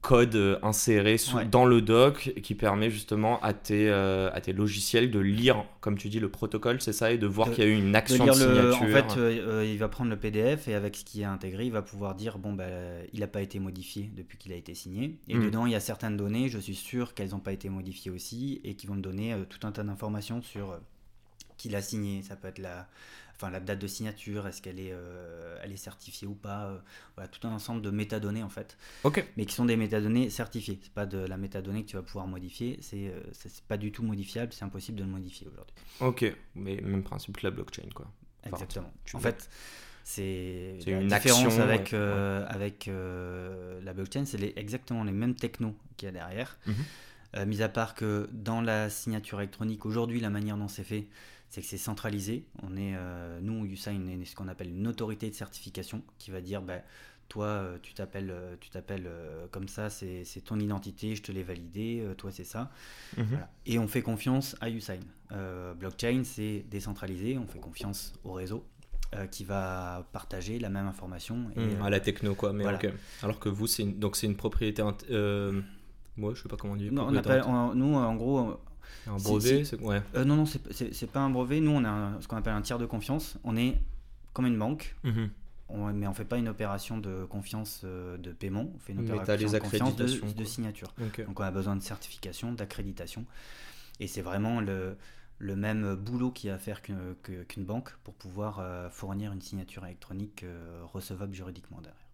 code 0.00 0.34
euh, 0.34 0.58
inséré 0.62 1.16
dans 1.50 1.64
le 1.64 1.80
doc 1.82 2.32
qui 2.42 2.54
permet 2.54 2.90
justement 2.90 3.40
à 3.42 3.52
tes, 3.52 3.88
euh, 3.88 4.30
à 4.32 4.40
tes 4.40 4.52
logiciels 4.52 5.10
de 5.10 5.18
lire, 5.18 5.64
comme 5.80 5.96
tu 5.96 6.08
dis, 6.08 6.20
le 6.20 6.28
protocole, 6.28 6.80
c'est 6.80 6.92
ça, 6.92 7.12
et 7.12 7.18
de 7.18 7.26
voir 7.26 7.50
qu'il 7.50 7.64
y 7.64 7.66
a 7.66 7.70
eu 7.70 7.76
une 7.76 7.94
action 7.94 8.26
de, 8.26 8.32
signature. 8.32 8.82
en 8.82 8.86
fait, 8.86 9.16
euh, 9.16 9.64
il 9.66 9.78
va 9.78 9.88
prendre 9.88 10.10
le 10.10 10.16
PDF 10.16 10.68
et 10.68 10.74
avec 10.74 10.96
ce 10.96 11.04
qui 11.04 11.22
est 11.22 11.26
intégré, 11.26 11.66
il 11.66 11.72
va 11.72 11.82
pouvoir 11.82 12.14
dire 12.14 12.38
bon, 12.38 12.52
bah, 12.52 12.64
il 13.12 13.20
n'a 13.20 13.26
pas 13.26 13.42
été 13.42 13.58
modifié 13.58 14.10
depuis 14.16 14.38
qu'il 14.38 14.52
a 14.52 14.56
été 14.56 14.74
signé. 14.74 15.18
Et 15.28 15.36
hmm. 15.36 15.44
dedans, 15.44 15.66
il 15.66 15.72
y 15.72 15.76
a 15.76 15.80
certaines 15.80 16.16
données, 16.16 16.48
je 16.48 16.58
suis 16.58 16.74
sûr 16.74 17.14
qu'elles 17.14 17.30
n'ont 17.30 17.40
pas 17.40 17.52
été 17.52 17.68
modifiées 17.68 18.10
aussi 18.10 18.60
et 18.64 18.74
qui 18.74 18.86
vont 18.86 18.94
me 18.94 19.02
donner 19.02 19.36
tout 19.48 19.66
un 19.66 19.72
tas 19.72 19.82
d'informations 19.82 20.42
sur 20.42 20.78
qui 21.56 21.68
l'a 21.68 21.82
signé. 21.82 22.22
Ça 22.22 22.36
peut 22.36 22.48
être 22.48 22.58
la, 22.58 22.88
enfin 23.40 23.50
la 23.50 23.60
date 23.60 23.78
de 23.78 23.86
signature, 23.86 24.46
est-ce 24.46 24.60
qu'elle 24.60 24.78
est, 24.78 24.92
euh, 24.92 25.58
elle 25.62 25.72
est 25.72 25.78
certifiée 25.78 26.28
ou 26.28 26.34
pas, 26.34 26.66
euh, 26.66 26.78
voilà, 27.16 27.28
tout 27.28 27.46
un 27.46 27.52
ensemble 27.52 27.80
de 27.80 27.90
métadonnées 27.90 28.42
en 28.42 28.50
fait. 28.50 28.76
Ok. 29.04 29.24
Mais 29.36 29.46
qui 29.46 29.54
sont 29.54 29.64
des 29.64 29.76
métadonnées 29.76 30.28
certifiées. 30.28 30.78
C'est 30.82 30.92
pas 30.92 31.06
de 31.06 31.18
la 31.18 31.38
métadonnée 31.38 31.84
que 31.84 31.88
tu 31.88 31.96
vas 31.96 32.02
pouvoir 32.02 32.26
modifier, 32.26 32.78
c'est 32.82 33.08
euh, 33.08 33.20
c'est 33.32 33.62
pas 33.64 33.78
du 33.78 33.92
tout 33.92 34.02
modifiable, 34.02 34.52
c'est 34.52 34.64
impossible 34.64 34.98
de 34.98 35.04
le 35.04 35.10
modifier 35.10 35.48
aujourd'hui. 35.48 35.74
Ok, 36.00 36.36
mais 36.54 36.80
même 36.82 37.02
principe 37.02 37.38
que 37.38 37.46
la 37.46 37.50
blockchain 37.50 37.88
quoi. 37.94 38.06
Exactement. 38.44 38.92
en 39.14 39.18
fait, 39.18 39.48
c'est 40.04 40.78
une 40.86 41.08
différence 41.08 41.58
avec, 41.58 41.94
avec 41.94 42.90
la 42.90 43.92
blockchain, 43.94 44.24
c'est 44.26 44.52
exactement 44.56 45.04
les 45.04 45.12
mêmes 45.12 45.34
technos 45.34 45.74
qu'il 45.96 46.06
y 46.06 46.08
a 46.10 46.12
derrière. 46.12 46.58
Mhm. 47.36 47.44
mis 47.46 47.62
à 47.62 47.68
part 47.68 47.94
que 47.94 48.28
dans 48.32 48.60
la 48.60 48.90
signature 48.90 49.40
électronique, 49.40 49.86
aujourd'hui, 49.86 50.20
la 50.20 50.30
manière 50.30 50.56
dont 50.56 50.68
c'est 50.68 50.84
fait, 50.84 51.08
c'est 51.48 51.60
que 51.60 51.66
c'est 51.66 51.78
centralisé. 51.78 52.44
On 52.62 52.76
est, 52.76 52.94
euh, 52.94 53.40
nous, 53.42 53.66
USAIN 53.66 54.06
est 54.06 54.24
ce 54.24 54.36
qu'on 54.36 54.48
appelle 54.48 54.68
une 54.70 54.86
autorité 54.86 55.28
de 55.28 55.34
certification 55.34 56.02
qui 56.18 56.30
va 56.30 56.40
dire, 56.40 56.62
bah, 56.62 56.78
toi, 57.28 57.46
euh, 57.46 57.78
tu 57.82 57.92
t'appelles, 57.92 58.30
euh, 58.30 58.54
tu 58.60 58.70
t'appelles 58.70 59.08
comme 59.50 59.68
ça, 59.68 59.90
c'est 59.90 60.24
ton 60.44 60.58
identité, 60.58 61.14
je 61.16 61.22
te 61.22 61.32
l'ai 61.32 61.42
validé, 61.42 62.04
toi, 62.16 62.30
c'est 62.30 62.44
ça. 62.44 62.70
Mhm. 63.16 63.38
Et 63.66 63.78
on 63.78 63.88
fait 63.88 64.02
confiance 64.02 64.56
à 64.60 64.70
USAIN. 64.70 65.00
blockchain, 65.78 66.22
c'est 66.24 66.64
décentralisé, 66.70 67.36
on 67.38 67.46
fait 67.46 67.60
confiance 67.60 68.14
au 68.24 68.32
réseau. 68.32 68.64
qui 69.32 69.42
va 69.42 70.06
partager 70.12 70.60
la 70.60 70.68
même 70.68 70.86
information 70.86 71.50
et, 71.56 71.58
mhm, 71.58 71.82
à 71.82 71.90
la 71.90 71.98
techno 71.98 72.36
quoi 72.36 72.52
mais 72.52 72.64
alors 73.24 73.40
que 73.40 73.48
vous 73.48 73.66
c'est 73.66 73.82
donc 73.82 74.14
c'est 74.14 74.28
une 74.28 74.36
propriété 74.36 74.82
moi 76.16 76.32
je 76.34 76.42
sais 76.42 76.48
pas 76.48 76.56
comment 76.56 76.74
on 76.74 76.76
dit 76.76 76.90
non, 76.90 77.08
on 77.46 77.74
nous 77.74 77.94
en 77.94 78.14
gros 78.14 78.58
un 79.06 79.16
brevet 79.16 79.64
c'est 79.64 79.80
Ouais. 79.80 80.02
Euh, 80.14 80.24
non, 80.24 80.36
non, 80.36 80.44
c'est 80.46 81.10
pas 81.10 81.20
un 81.20 81.30
brevet. 81.30 81.60
Nous, 81.60 81.70
on 81.70 81.84
a 81.84 82.20
ce 82.20 82.28
qu'on 82.28 82.36
appelle 82.36 82.54
un 82.54 82.62
tiers 82.62 82.78
de 82.78 82.86
confiance. 82.86 83.36
On 83.44 83.56
est 83.56 83.80
comme 84.32 84.46
une 84.46 84.58
banque, 84.58 84.94
mhm. 85.04 85.30
mais 85.94 86.06
on 86.06 86.14
fait 86.14 86.24
pas 86.24 86.38
une 86.38 86.48
opération 86.48 86.98
de 86.98 87.24
confiance 87.24 87.82
euh, 87.84 88.16
de 88.16 88.32
paiement. 88.32 88.70
On 88.74 88.78
fait 88.78 88.92
une 88.92 89.00
opération 89.00 89.50
de 89.50 89.58
confiance 89.58 89.96
de, 89.96 90.44
signature. 90.44 90.92
Donc, 90.98 91.40
on 91.40 91.42
a 91.42 91.50
besoin 91.50 91.76
de 91.76 91.82
certification, 91.82 92.52
d'accréditation. 92.52 93.24
Et 93.98 94.06
c'est 94.06 94.22
vraiment 94.22 94.60
le, 94.60 94.96
le 95.38 95.56
même 95.56 95.94
boulot 95.94 96.30
qu'il 96.30 96.48
y 96.48 96.50
a 96.50 96.54
à 96.54 96.58
faire 96.58 96.80
qu'une 96.82 97.64
banque 97.64 97.90
pour 98.04 98.14
pouvoir 98.14 98.58
euh, 98.60 98.88
fournir 98.88 99.32
une 99.32 99.42
signature 99.42 99.84
électronique 99.84 100.44
recevable 100.92 101.34
juridiquement 101.34 101.80
derrière. 101.80 102.09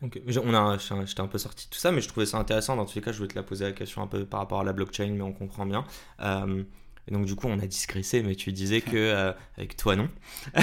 Ok, 0.00 0.20
on 0.44 0.54
a, 0.54 0.78
j'étais 0.78 1.20
un 1.20 1.26
peu 1.26 1.38
sorti 1.38 1.66
de 1.66 1.70
tout 1.70 1.78
ça, 1.78 1.90
mais 1.90 2.00
je 2.00 2.08
trouvais 2.08 2.26
ça 2.26 2.38
intéressant. 2.38 2.76
Dans 2.76 2.84
tous 2.84 2.94
les 2.94 3.00
cas, 3.00 3.10
je 3.10 3.16
voulais 3.18 3.28
te 3.28 3.34
la 3.34 3.42
poser 3.42 3.64
la 3.64 3.72
question 3.72 4.00
un 4.00 4.06
peu 4.06 4.24
par 4.24 4.40
rapport 4.40 4.60
à 4.60 4.64
la 4.64 4.72
blockchain, 4.72 5.08
mais 5.08 5.22
on 5.22 5.32
comprend 5.32 5.66
bien. 5.66 5.84
Euh, 6.20 6.62
et 7.08 7.12
donc 7.12 7.24
du 7.24 7.34
coup, 7.34 7.48
on 7.48 7.58
a 7.58 7.66
discrécé, 7.66 8.22
mais 8.22 8.36
tu 8.36 8.52
disais 8.52 8.80
que 8.80 8.90
euh, 8.96 9.32
avec 9.56 9.76
toi 9.76 9.96
non. 9.96 10.08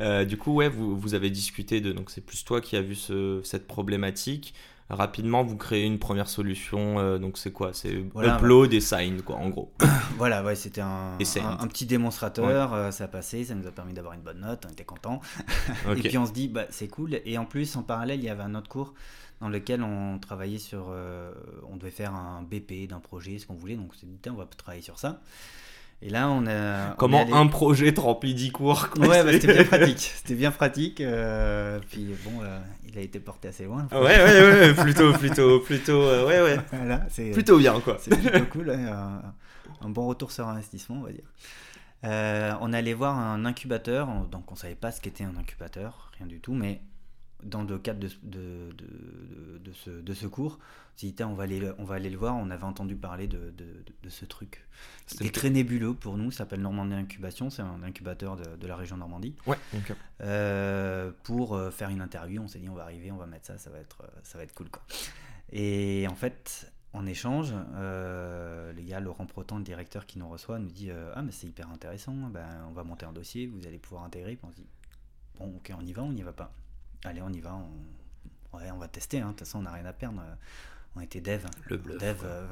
Euh, 0.00 0.24
du 0.24 0.36
coup, 0.36 0.54
ouais, 0.54 0.68
vous, 0.68 0.96
vous 0.98 1.14
avez 1.14 1.28
discuté 1.28 1.80
de, 1.80 1.92
donc 1.92 2.10
c'est 2.10 2.20
plus 2.20 2.44
toi 2.44 2.60
qui 2.60 2.76
as 2.76 2.82
vu 2.82 2.94
ce, 2.94 3.40
cette 3.42 3.66
problématique 3.66 4.54
rapidement 4.90 5.42
vous 5.44 5.56
créez 5.56 5.84
une 5.84 5.98
première 5.98 6.28
solution 6.28 6.98
euh, 6.98 7.18
donc 7.18 7.38
c'est 7.38 7.52
quoi? 7.52 7.72
C'est 7.72 7.92
upload 7.92 8.72
et 8.72 8.80
sign 8.80 9.22
quoi 9.22 9.36
en 9.36 9.48
gros. 9.48 9.72
Voilà 10.16 10.42
ouais 10.42 10.54
c'était 10.54 10.80
un, 10.80 11.16
un, 11.18 11.66
petit 11.68 11.86
démonstrateur 11.86 12.72
euh, 12.74 12.90
ça 12.90 13.04
a 13.04 13.08
passé 13.08 13.44
ça 13.44 13.54
nous 13.54 13.66
a 13.66 13.70
permis 13.70 13.92
d'avoir 13.92 14.14
une 14.14 14.22
bonne 14.22 14.40
note 14.40 14.64
on 14.66 14.72
était 14.72 14.84
content 14.84 15.20
et 15.96 16.00
puis 16.00 16.18
on 16.18 16.26
se 16.26 16.32
dit 16.32 16.48
bah 16.48 16.66
c'est 16.70 16.88
cool. 16.88 17.20
Et 17.24 17.38
en 17.38 17.44
plus 17.44 17.76
en 17.76 17.82
parallèle 17.82 18.20
il 18.20 18.24
y 18.24 18.30
avait 18.30 18.42
un 18.42 18.54
autre 18.54 18.68
cours 18.68 18.94
dans 19.40 19.48
lequel 19.48 19.82
on 19.82 20.18
travaillait 20.18 20.58
sur 20.58 20.86
euh, 20.90 21.32
on 21.70 21.76
devait 21.76 21.90
faire 21.90 22.14
un 22.14 22.42
BP 22.42 22.88
d'un 22.88 23.00
projet 23.00 23.38
ce 23.38 23.46
qu'on 23.46 23.54
voulait. 23.54 23.76
Donc 23.76 23.92
on 23.94 23.98
s'est 23.98 24.06
dit 24.06 24.30
on 24.30 24.34
va 24.34 24.46
travailler 24.46 24.82
sur 24.82 24.98
ça 24.98 25.20
et 26.00 26.10
là, 26.10 26.30
on 26.30 26.46
a. 26.46 26.94
Comment 26.94 27.26
un 27.34 27.46
projet 27.48 27.92
te 27.92 28.00
remplit 28.00 28.34
10 28.34 28.52
cours 28.52 28.88
Ouais, 28.98 29.24
bah, 29.24 29.32
c'était 29.32 29.52
bien 29.52 29.64
pratique. 29.78 29.98
C'était 29.98 30.34
bien 30.34 30.50
pratique. 30.52 31.00
Euh, 31.00 31.80
puis 31.90 32.14
bon, 32.24 32.40
euh, 32.42 32.58
il 32.86 32.96
a 32.98 33.00
été 33.00 33.18
porté 33.18 33.48
assez 33.48 33.64
loin. 33.64 33.88
Ouais, 33.90 34.00
ouais, 34.00 34.42
ouais, 34.42 34.74
plutôt, 34.74 35.12
plutôt, 35.12 35.58
plutôt, 35.60 36.02
euh, 36.02 36.26
ouais, 36.26 36.40
ouais. 36.40 36.60
Voilà, 36.72 36.98
plutôt 37.32 37.58
bien, 37.58 37.80
quoi. 37.80 37.96
C'est 38.00 38.16
plutôt 38.16 38.44
cool. 38.52 38.70
un, 38.70 39.22
un, 39.80 39.88
bon 39.88 40.06
retour 40.06 40.30
sur 40.30 40.46
investissement, 40.46 40.98
on 40.98 41.02
va 41.02 41.10
dire. 41.12 42.58
on 42.60 42.72
allait 42.72 42.94
voir 42.94 43.18
un 43.18 43.44
incubateur, 43.44 44.06
donc 44.30 44.52
on 44.52 44.54
savait 44.54 44.76
pas 44.76 44.92
ce 44.92 45.00
qu'était 45.00 45.24
un 45.24 45.36
incubateur, 45.36 46.12
rien 46.16 46.28
du 46.28 46.38
tout, 46.38 46.54
mais 46.54 46.80
dans 47.42 47.62
le 47.62 47.78
cadre 47.78 48.00
de, 48.00 48.08
de, 48.22 48.72
de, 48.72 49.58
de 49.58 49.72
ce, 49.72 49.90
de 49.90 50.14
ce, 50.14 50.26
cours, 50.26 50.58
on 51.20 51.34
va, 51.34 51.44
aller, 51.44 51.70
on 51.78 51.84
va 51.84 51.94
aller 51.94 52.10
le 52.10 52.16
voir, 52.16 52.36
on 52.36 52.50
avait 52.50 52.64
entendu 52.64 52.96
parler 52.96 53.28
de, 53.28 53.52
ce 54.08 54.24
truc. 54.24 54.66
C'était 55.06 55.30
très 55.30 55.50
nébuleux 55.50 55.94
pour 55.94 56.16
nous, 56.16 56.30
ça 56.30 56.38
s'appelle 56.38 56.60
Normandie 56.60 56.94
Incubation, 56.94 57.50
c'est 57.50 57.62
un 57.62 57.82
incubateur 57.82 58.36
de, 58.36 58.66
la 58.66 58.76
région 58.76 58.96
Normandie. 58.96 59.34
Ouais, 59.46 59.56
euh, 60.20 61.12
pour 61.22 61.54
euh, 61.54 61.70
faire 61.70 61.90
une 61.90 62.00
interview, 62.00 62.42
on 62.42 62.48
s'est 62.48 62.58
dit 62.58 62.68
on 62.68 62.74
va 62.74 62.82
arriver, 62.82 63.12
on 63.12 63.16
va 63.16 63.26
mettre 63.26 63.46
ça, 63.46 63.58
ça 63.58 63.70
va 63.70 63.78
être, 63.78 64.02
ça 64.24 64.38
va 64.38 64.44
être 64.44 64.54
cool. 64.54 64.68
Quoi. 64.70 64.82
Et 65.52 66.06
en 66.10 66.16
fait, 66.16 66.72
en 66.92 67.06
échange, 67.06 67.54
euh, 67.76 68.72
les 68.72 68.84
gars, 68.84 69.00
Laurent 69.00 69.26
Proton, 69.26 69.58
le 69.58 69.64
directeur 69.64 70.06
qui 70.06 70.18
nous 70.18 70.28
reçoit, 70.28 70.58
nous 70.58 70.70
dit 70.70 70.90
Ah, 71.14 71.22
mais 71.22 71.32
c'est 71.32 71.46
hyper 71.46 71.70
intéressant, 71.70 72.14
ben, 72.14 72.46
on 72.68 72.72
va 72.72 72.82
monter 72.82 73.06
un 73.06 73.12
dossier, 73.12 73.46
vous 73.46 73.66
allez 73.66 73.78
pouvoir 73.78 74.02
intégrer. 74.02 74.36
Puis 74.36 74.46
on 74.48 74.50
se 74.50 74.56
dit 74.56 74.66
Bon, 75.38 75.56
ok, 75.56 75.72
on 75.78 75.86
y 75.86 75.92
va, 75.92 76.02
on 76.02 76.12
n'y 76.12 76.22
va 76.22 76.32
pas 76.32 76.52
allez, 77.04 77.22
on 77.22 77.30
y 77.30 77.40
va, 77.40 77.54
on, 77.54 77.70
on 78.52 78.78
va 78.78 78.88
tester, 78.88 79.20
hein. 79.20 79.26
de 79.26 79.30
toute 79.30 79.40
façon, 79.40 79.60
on 79.60 79.62
n'a 79.62 79.72
rien 79.72 79.86
à 79.86 79.92
perdre. 79.92 80.22
On 80.96 81.00
était 81.00 81.20
dev. 81.20 81.44
Le 81.66 81.76
bleu. 81.76 81.96
Dev. 81.96 82.16
Euh. 82.24 82.48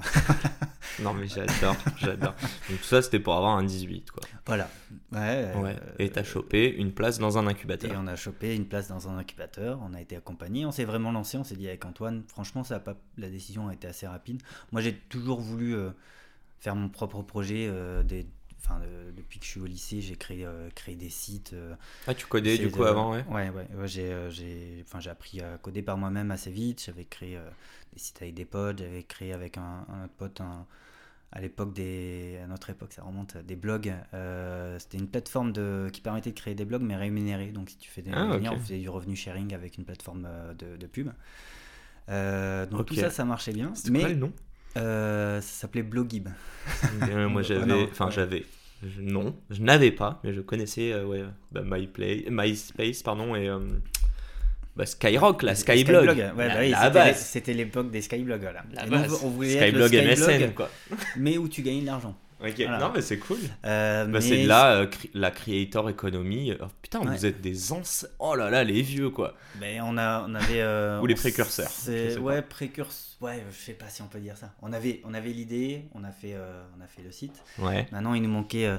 non, 1.03 1.15
mais 1.15 1.27
j'adore, 1.27 1.77
j'adore. 1.97 2.35
Donc, 2.69 2.79
tout 2.79 2.85
ça, 2.85 3.03
c'était 3.03 3.19
pour 3.19 3.35
avoir 3.35 3.57
un 3.57 3.65
18, 3.65 4.11
quoi. 4.11 4.23
Voilà. 4.47 4.69
Ouais. 5.11 5.53
ouais. 5.57 5.77
et 5.99 6.11
t'as 6.11 6.23
chopé 6.23 6.69
une 6.69 6.93
place 6.93 7.19
dans 7.19 7.39
un 7.39 7.47
incubateur. 7.49 7.91
Et 7.91 7.97
on 7.97 8.07
a 8.07 8.15
chopé 8.15 8.55
une 8.55 8.67
place 8.67 8.89
dans 8.89 9.09
un 9.09 9.19
incubateur. 9.19 9.81
On 9.83 9.95
a 9.95 10.01
été 10.01 10.17
accompagné. 10.17 10.65
On 10.65 10.71
s'est 10.71 10.85
vraiment 10.85 11.11
lancé. 11.11 11.37
On 11.39 11.45
s'est 11.45 11.57
dit 11.57 11.67
avec 11.67 11.85
Antoine, 11.85 12.23
franchement, 12.29 12.63
ça 12.63 12.77
a 12.77 12.79
pas... 12.79 12.95
la 13.17 13.31
décision 13.31 13.69
a 13.69 13.75
été 13.75 13.89
assez 13.89 14.07
rapide. 14.07 14.43
Moi, 14.71 14.81
j'ai 14.81 14.95
toujours 14.95 15.41
voulu 15.41 15.75
euh, 15.75 15.91
faire 16.61 16.77
mon 16.77 16.89
propre 16.89 17.23
projet, 17.23 17.69
euh, 18.83 19.11
depuis 19.17 19.39
que 19.39 19.45
je 19.45 19.51
suis 19.51 19.61
au 19.61 19.67
lycée, 19.67 20.01
j'ai 20.01 20.17
créé, 20.17 20.45
euh, 20.45 20.69
créé 20.75 20.97
des 20.97 21.09
sites. 21.09 21.53
Euh, 21.53 21.75
ah, 22.07 22.15
tu 22.15 22.27
codais 22.27 22.59
du 22.59 22.71
coup 22.71 22.85
avant, 22.85 23.13
ouais 23.13 23.25
Ouais, 23.31 23.51
ouais, 23.51 23.67
j'ai, 23.87 24.13
euh, 24.13 24.31
j'ai, 24.31 24.83
enfin, 24.87 25.01
j'ai 25.01 25.11
appris 25.11 25.41
à 25.41 25.59
coder 25.59 25.83
par 25.83 25.97
moi-même 25.97 26.31
assez 26.31 26.51
vite. 26.51 26.83
J'avais 26.85 27.05
créé 27.05 27.39
des 27.93 27.99
sites 27.99 28.21
avec 28.23 28.35
des 28.35 28.45
potes, 28.45 28.79
j'avais 28.79 29.03
créé 29.03 29.33
avec 29.33 29.59
un, 29.59 29.87
autre 30.05 30.15
pote 30.17 30.41
un, 30.41 30.67
à 31.33 31.41
l'époque 31.41 31.73
des, 31.75 32.39
à 32.43 32.47
notre 32.47 32.71
époque, 32.71 32.93
ça 32.93 33.03
remonte, 33.03 33.37
des 33.37 33.57
blogs. 33.57 33.93
C'était 34.79 34.99
une 34.99 35.09
plateforme 35.09 35.53
de, 35.53 35.89
qui 35.93 36.01
permettait 36.01 36.31
de 36.31 36.39
créer 36.39 36.55
des 36.55 36.65
blogs, 36.65 36.83
mais 36.83 36.97
rémunérés. 36.97 37.53
Donc, 37.53 37.71
si 37.71 37.77
tu 37.77 37.91
fais 37.91 38.03
des 38.03 38.11
ah, 38.13 38.39
on 38.53 38.59
faisait 38.59 38.79
du 38.79 38.89
revenu 38.89 39.17
sharing 39.17 39.55
avec 39.55 39.79
une 39.79 39.85
plateforme 39.85 40.29
de, 40.59 40.77
de 40.77 40.87
pub. 40.87 41.11
donc, 42.09 42.87
tout 42.87 42.95
ça, 42.95 43.11
ça 43.11 43.25
marchait 43.25 43.53
bien. 43.53 43.73
Mais, 43.91 44.01
quoi 44.01 44.09
le 44.09 44.17
nom? 44.17 44.33
Ça 44.77 45.41
s'appelait 45.41 45.83
Blogib. 45.83 46.29
moi, 47.29 47.43
j'avais. 47.43 47.89
Enfin, 47.91 48.11
j'avais. 48.11 48.45
non, 49.01 49.35
je 49.51 49.63
n'avais 49.63 49.91
pas, 49.91 50.21
mais 50.25 50.33
je 50.33 50.41
connaissais 50.41 50.95
ouais, 51.03 51.25
bah, 51.53 51.63
MyPlay, 51.65 52.27
MySpace 52.31 53.03
pardon, 53.03 53.35
et 53.35 53.51
bah, 54.77 54.85
Skyrock, 54.85 55.43
la 55.43 55.55
Skyblog. 55.55 56.09
Ouais, 56.37 56.71
bah 56.93 57.15
c'était 57.15 57.55
l'époque 57.55 57.91
des 57.91 58.03
Skyblogs. 58.03 58.43
Là. 58.43 58.63
on, 59.23 59.31
voulait 59.31 59.57
Skyblog 59.57 59.93
MSN, 59.93 60.53
quoi. 60.53 60.71
mais 61.17 61.39
où 61.39 61.49
tu 61.49 61.63
gagnes 61.63 61.81
de 61.81 61.87
l'argent. 61.87 62.15
Ok, 62.49 62.59
non, 62.81 62.93
mais 62.95 63.03
c'est 63.03 63.19
cool. 63.19 63.39
Euh, 63.65 64.07
bah, 64.07 64.21
C'est 64.21 64.45
là 64.45 64.77
euh, 64.77 64.87
la 65.15 65.31
creator 65.31 65.89
economy. 65.89 66.53
Oh, 66.61 66.67
putain, 66.83 67.01
vous 67.01 67.27
êtes 67.27 67.41
des 67.41 67.73
anciens. 67.73 68.09
Oh 68.19 68.35
là 68.35 68.51
là, 68.51 68.65
les 68.65 68.83
vieux, 68.83 69.11
quoi. 69.11 69.35
Mais 69.61 69.81
on, 69.81 69.97
a, 69.97 70.25
on 70.29 70.35
avait. 70.35 70.61
Euh, 70.61 71.01
Ou 71.03 71.07
les 71.07 71.15
précurseurs. 71.15 71.71
Ouais, 72.21 72.43
précurseurs. 72.43 73.17
Ouais, 73.21 73.43
je 73.51 73.57
sais 73.57 73.73
pas 73.73 73.89
si 73.89 74.03
on 74.03 74.09
peut 74.09 74.21
dire 74.21 74.37
ça. 74.37 74.53
On 74.61 74.73
avait, 74.73 75.01
on 75.05 75.15
avait 75.15 75.31
l'idée, 75.31 75.85
on, 75.95 76.05
a 76.05 76.11
fait, 76.11 76.35
euh, 76.35 76.63
on 76.79 76.85
a 76.85 76.87
fait 76.87 77.03
le 77.03 77.11
site. 77.11 77.43
Ouais. 77.59 77.87
Maintenant, 77.91 78.15
il 78.15 78.23
nous 78.23 78.29
manquait 78.29 78.71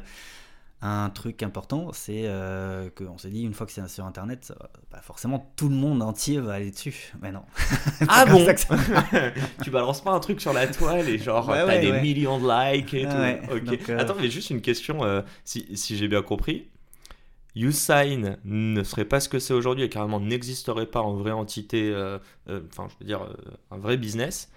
un 0.81 1.09
truc 1.09 1.41
important, 1.41 1.89
c'est 1.91 2.23
euh, 2.25 2.89
qu'on 2.91 3.17
s'est 3.17 3.31
dit 3.31 3.41
une 3.41 3.53
fois 3.53 3.65
que 3.65 3.71
c'est 3.71 3.87
sur 3.87 4.05
Internet, 4.05 4.53
bah, 4.91 4.99
forcément 5.01 5.51
tout 5.55 5.69
le 5.69 5.75
monde 5.75 6.03
entier 6.03 6.39
va 6.39 6.53
aller 6.53 6.69
dessus. 6.69 7.13
Mais 7.19 7.31
non. 7.31 7.41
ah 8.07 8.25
bon 8.27 8.45
Tu 9.63 9.71
balances 9.71 10.01
pas 10.01 10.11
un 10.11 10.19
truc 10.19 10.39
sur 10.39 10.53
la 10.53 10.67
toile 10.67 11.09
et 11.09 11.17
genre 11.17 11.47
t'as 11.47 11.79
des 11.79 11.93
millions 12.01 12.39
de 12.39 12.47
likes 12.47 12.93
et 12.93 13.05
tout. 13.05 13.55
ok. 13.55 13.89
Euh, 13.89 13.97
Attends, 13.97 14.15
mais 14.19 14.29
juste 14.29 14.51
une 14.51 14.61
question, 14.61 15.03
euh, 15.03 15.21
si, 15.43 15.65
si 15.75 15.97
j'ai 15.97 16.07
bien 16.07 16.21
compris. 16.21 16.67
YouSign 17.55 18.37
ne 18.45 18.83
serait 18.83 19.05
pas 19.05 19.19
ce 19.19 19.29
que 19.29 19.39
c'est 19.39 19.53
aujourd'hui 19.53 19.83
et 19.83 19.89
carrément 19.89 20.19
n'existerait 20.19 20.85
pas 20.85 21.01
en 21.01 21.15
vraie 21.15 21.31
entité, 21.31 21.91
enfin 22.47 22.87
je 22.87 22.93
veux 22.99 23.05
dire 23.07 23.27
un 23.71 23.79
vrai 23.79 23.97
business, 23.97 24.51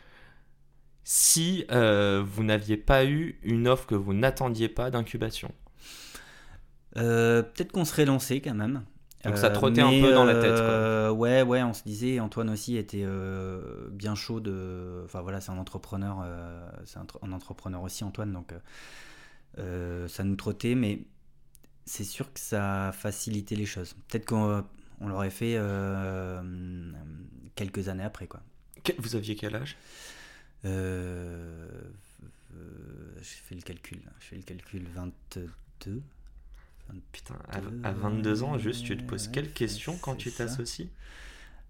si 1.03 1.65
vous 1.71 2.45
n'aviez 2.45 2.77
pas 2.77 3.07
eu 3.07 3.39
une 3.43 3.69
offre 3.69 3.87
que 3.87 3.95
vous 3.95 4.13
n'attendiez 4.13 4.69
pas 4.69 4.91
d'incubation? 4.91 5.51
Euh, 6.97 7.43
peut-être 7.43 7.73
qu'on 7.73 7.85
serait 7.85 8.05
lancé 8.05 8.41
quand 8.41 8.55
même. 8.55 8.83
Donc 9.25 9.37
ça 9.37 9.51
trottait 9.51 9.83
un 9.83 9.91
peu 9.91 10.13
dans 10.13 10.25
la 10.25 10.35
tête. 10.35 10.55
Quoi. 10.55 10.61
Euh, 10.61 11.11
ouais, 11.11 11.43
ouais, 11.43 11.63
on 11.63 11.75
se 11.75 11.83
disait, 11.83 12.21
Antoine 12.21 12.49
aussi 12.49 12.77
était 12.79 13.03
euh, 13.05 13.89
bien 13.91 14.15
chaud 14.15 14.41
de. 14.41 15.03
Enfin 15.05 15.21
voilà, 15.21 15.41
c'est 15.41 15.51
un 15.51 15.59
entrepreneur, 15.59 16.25
c'est 16.87 16.99
un, 16.99 17.33
entrepreneur 17.33 17.83
aussi, 17.83 18.03
Antoine, 18.03 18.33
donc 18.33 18.55
ça 19.57 20.25
nous 20.25 20.37
trottait, 20.37 20.75
mais 20.75 21.03
c'est 21.85 22.05
sûr 22.05 22.33
que 22.33 22.41
ça 22.41 22.89
a 22.89 22.93
facilité 22.93 23.57
les 23.57 23.67
choses. 23.67 23.95
Peut-être 24.09 24.25
qu'on 24.27 24.65
l'aurait 25.01 25.31
fait 25.31 25.59
quelques 27.57 27.89
années 27.89 28.05
après, 28.05 28.27
quoi. 28.27 28.41
Vous 28.99 29.17
aviez 29.17 29.37
quel 29.37 29.55
âge? 29.55 29.77
Euh, 30.65 31.69
Je 33.19 33.23
fais 33.23 33.55
le 33.55 33.63
calcul. 33.63 34.01
Je 34.21 34.27
fais 34.27 34.37
le 34.37 34.43
calcul 34.43 34.87
22. 34.95 36.03
Putain, 37.13 37.37
à, 37.85 37.93
22 37.93 38.43
ans, 38.43 38.59
juste, 38.59 38.85
tu 38.85 38.97
te 38.97 39.03
poses 39.03 39.29
quelles 39.29 39.53
questions 39.53 39.97
quand 40.01 40.15
tu 40.15 40.31
t'associes? 40.31 40.91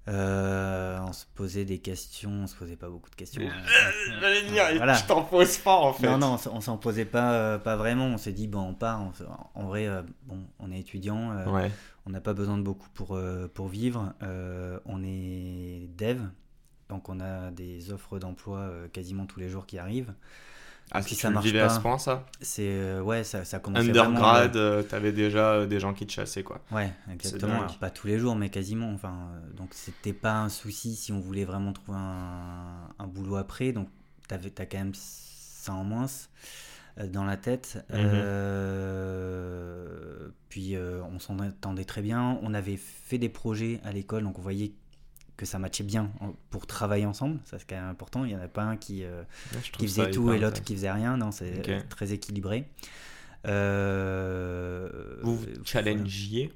Euh, 0.08 0.98
on 1.06 1.12
se 1.12 1.24
posait 1.34 1.64
des 1.64 1.78
questions, 1.78 2.30
on 2.30 2.46
se 2.46 2.56
posait 2.56 2.76
pas 2.76 2.88
beaucoup 2.88 3.10
de 3.10 3.14
questions. 3.14 3.42
J'allais 4.20 4.42
dire, 4.42 4.94
je 4.94 5.06
t'en 5.06 5.22
pose 5.22 5.58
pas 5.58 5.76
en 5.76 5.92
fait. 5.92 6.06
Non, 6.06 6.18
non, 6.18 6.36
on 6.50 6.60
s'en 6.60 6.78
posait 6.78 7.04
pas, 7.04 7.34
euh, 7.34 7.58
pas 7.58 7.76
vraiment. 7.76 8.06
On 8.06 8.16
s'est 8.16 8.32
dit, 8.32 8.48
bon, 8.48 8.60
on 8.60 8.74
part. 8.74 9.02
en 9.54 9.66
vrai, 9.66 9.86
euh, 9.86 10.02
bon, 10.24 10.38
on 10.58 10.72
est 10.72 10.80
étudiant, 10.80 11.36
on 12.06 12.10
n'a 12.10 12.20
pas 12.20 12.32
besoin 12.32 12.56
de 12.56 12.62
beaucoup 12.62 12.88
pour, 12.94 13.20
pour 13.54 13.68
vivre. 13.68 14.14
on 14.86 15.02
est 15.04 15.88
dev, 15.96 16.22
donc 16.88 17.08
on 17.08 17.20
a 17.20 17.50
des 17.50 17.92
offres 17.92 18.18
d'emploi 18.18 18.70
quasiment 18.92 19.26
tous 19.26 19.38
les 19.38 19.48
jours 19.48 19.66
qui 19.66 19.78
arrivent. 19.78 20.14
Ah, 20.92 21.02
si 21.02 21.14
ça 21.14 21.30
marche 21.30 21.52
pas, 21.52 21.64
à 21.64 21.68
ce 21.68 21.80
point, 21.80 21.98
ça 21.98 22.26
C'est 22.40 22.66
euh, 22.66 23.00
ouais, 23.00 23.22
ça, 23.22 23.44
ça 23.44 23.60
commence 23.60 23.82
Undergrad, 23.82 24.56
euh, 24.56 24.82
t'avais 24.82 25.12
déjà 25.12 25.52
euh, 25.52 25.66
des 25.66 25.78
gens 25.78 25.94
qui 25.94 26.06
te 26.06 26.12
chassaient, 26.12 26.42
quoi. 26.42 26.60
Ouais, 26.72 26.92
exactement. 27.12 27.66
pas 27.78 27.90
tous 27.90 28.08
les 28.08 28.18
jours, 28.18 28.34
mais 28.34 28.50
quasiment. 28.50 28.92
Enfin, 28.92 29.30
donc 29.56 29.68
c'était 29.72 30.12
pas 30.12 30.40
un 30.40 30.48
souci 30.48 30.96
si 30.96 31.12
on 31.12 31.20
voulait 31.20 31.44
vraiment 31.44 31.72
trouver 31.72 31.98
un, 31.98 32.88
un 32.98 33.06
boulot 33.06 33.36
après. 33.36 33.72
Donc 33.72 33.88
t'avais, 34.26 34.50
t'as 34.50 34.66
quand 34.66 34.78
même 34.78 34.94
ça 34.94 35.72
en 35.72 35.84
moins 35.84 36.06
dans 37.12 37.24
la 37.24 37.36
tête. 37.36 37.84
Mhm. 37.92 38.22
puis 40.48 40.76
on 40.76 41.18
s'entendait 41.20 41.84
très 41.84 42.02
bien. 42.02 42.38
On 42.42 42.52
avait 42.52 42.76
fait 42.76 43.18
des 43.18 43.28
projets 43.28 43.80
à 43.84 43.92
l'école, 43.92 44.24
donc 44.24 44.38
on 44.38 44.42
voyait 44.42 44.72
que 45.40 45.46
ça 45.46 45.58
matchait 45.58 45.84
bien 45.84 46.10
pour 46.50 46.66
travailler 46.66 47.06
ensemble. 47.06 47.40
Ça, 47.46 47.58
c'est 47.58 47.66
quand 47.66 47.76
même 47.76 47.88
important. 47.88 48.26
Il 48.26 48.28
n'y 48.28 48.36
en 48.36 48.42
a 48.42 48.48
pas 48.48 48.62
un 48.62 48.76
qui, 48.76 49.04
euh, 49.04 49.22
qui 49.72 49.88
faisait 49.88 50.10
tout 50.10 50.30
et 50.32 50.38
l'autre 50.38 50.62
qui 50.62 50.74
faisait 50.74 50.92
rien. 50.92 51.16
Non, 51.16 51.32
c'est 51.32 51.88
très 51.88 52.12
équilibré. 52.12 52.66
Euh, 53.46 55.16
vous 55.22 55.36
vous 55.36 55.46
challengiez 55.64 56.52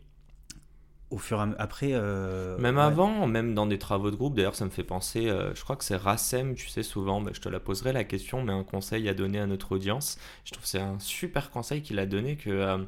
au 1.09 1.17
fur 1.17 1.39
et 1.39 1.41
à 1.41 1.49
après. 1.59 1.93
Euh, 1.93 2.59
même 2.59 2.77
avant, 2.77 3.27
même 3.27 3.55
dans 3.55 3.67
des 3.67 3.79
travaux 3.79 4.11
de 4.11 4.17
groupe, 4.17 4.37
d'ailleurs, 4.37 4.55
ça 4.55 4.67
me 4.67 4.71
fait 4.71 4.85
penser, 4.85 5.33
je 5.55 5.63
crois 5.63 5.77
que 5.77 5.85
c'est 5.85 5.97
Rassem, 5.97 6.55
tu 6.55 6.69
sais, 6.69 6.83
souvent, 6.83 7.21
mais 7.21 7.33
je 7.33 7.41
te 7.41 7.49
la 7.49 7.61
poserai 7.61 7.95
la 7.95 8.05
question, 8.05 8.43
mais 8.43 8.53
un 8.53 8.65
conseil 8.65 9.09
à 9.09 9.15
donner 9.15 9.41
à 9.41 9.47
notre 9.47 9.73
audience. 9.73 10.19
Je 10.45 10.53
trouve 10.53 10.67
c'est 10.67 10.81
un 10.81 10.99
super 10.99 11.51
conseil 11.51 11.81
qu'il 11.81 11.99
a 11.99 12.05
donné 12.05 12.37
que, 12.37 12.87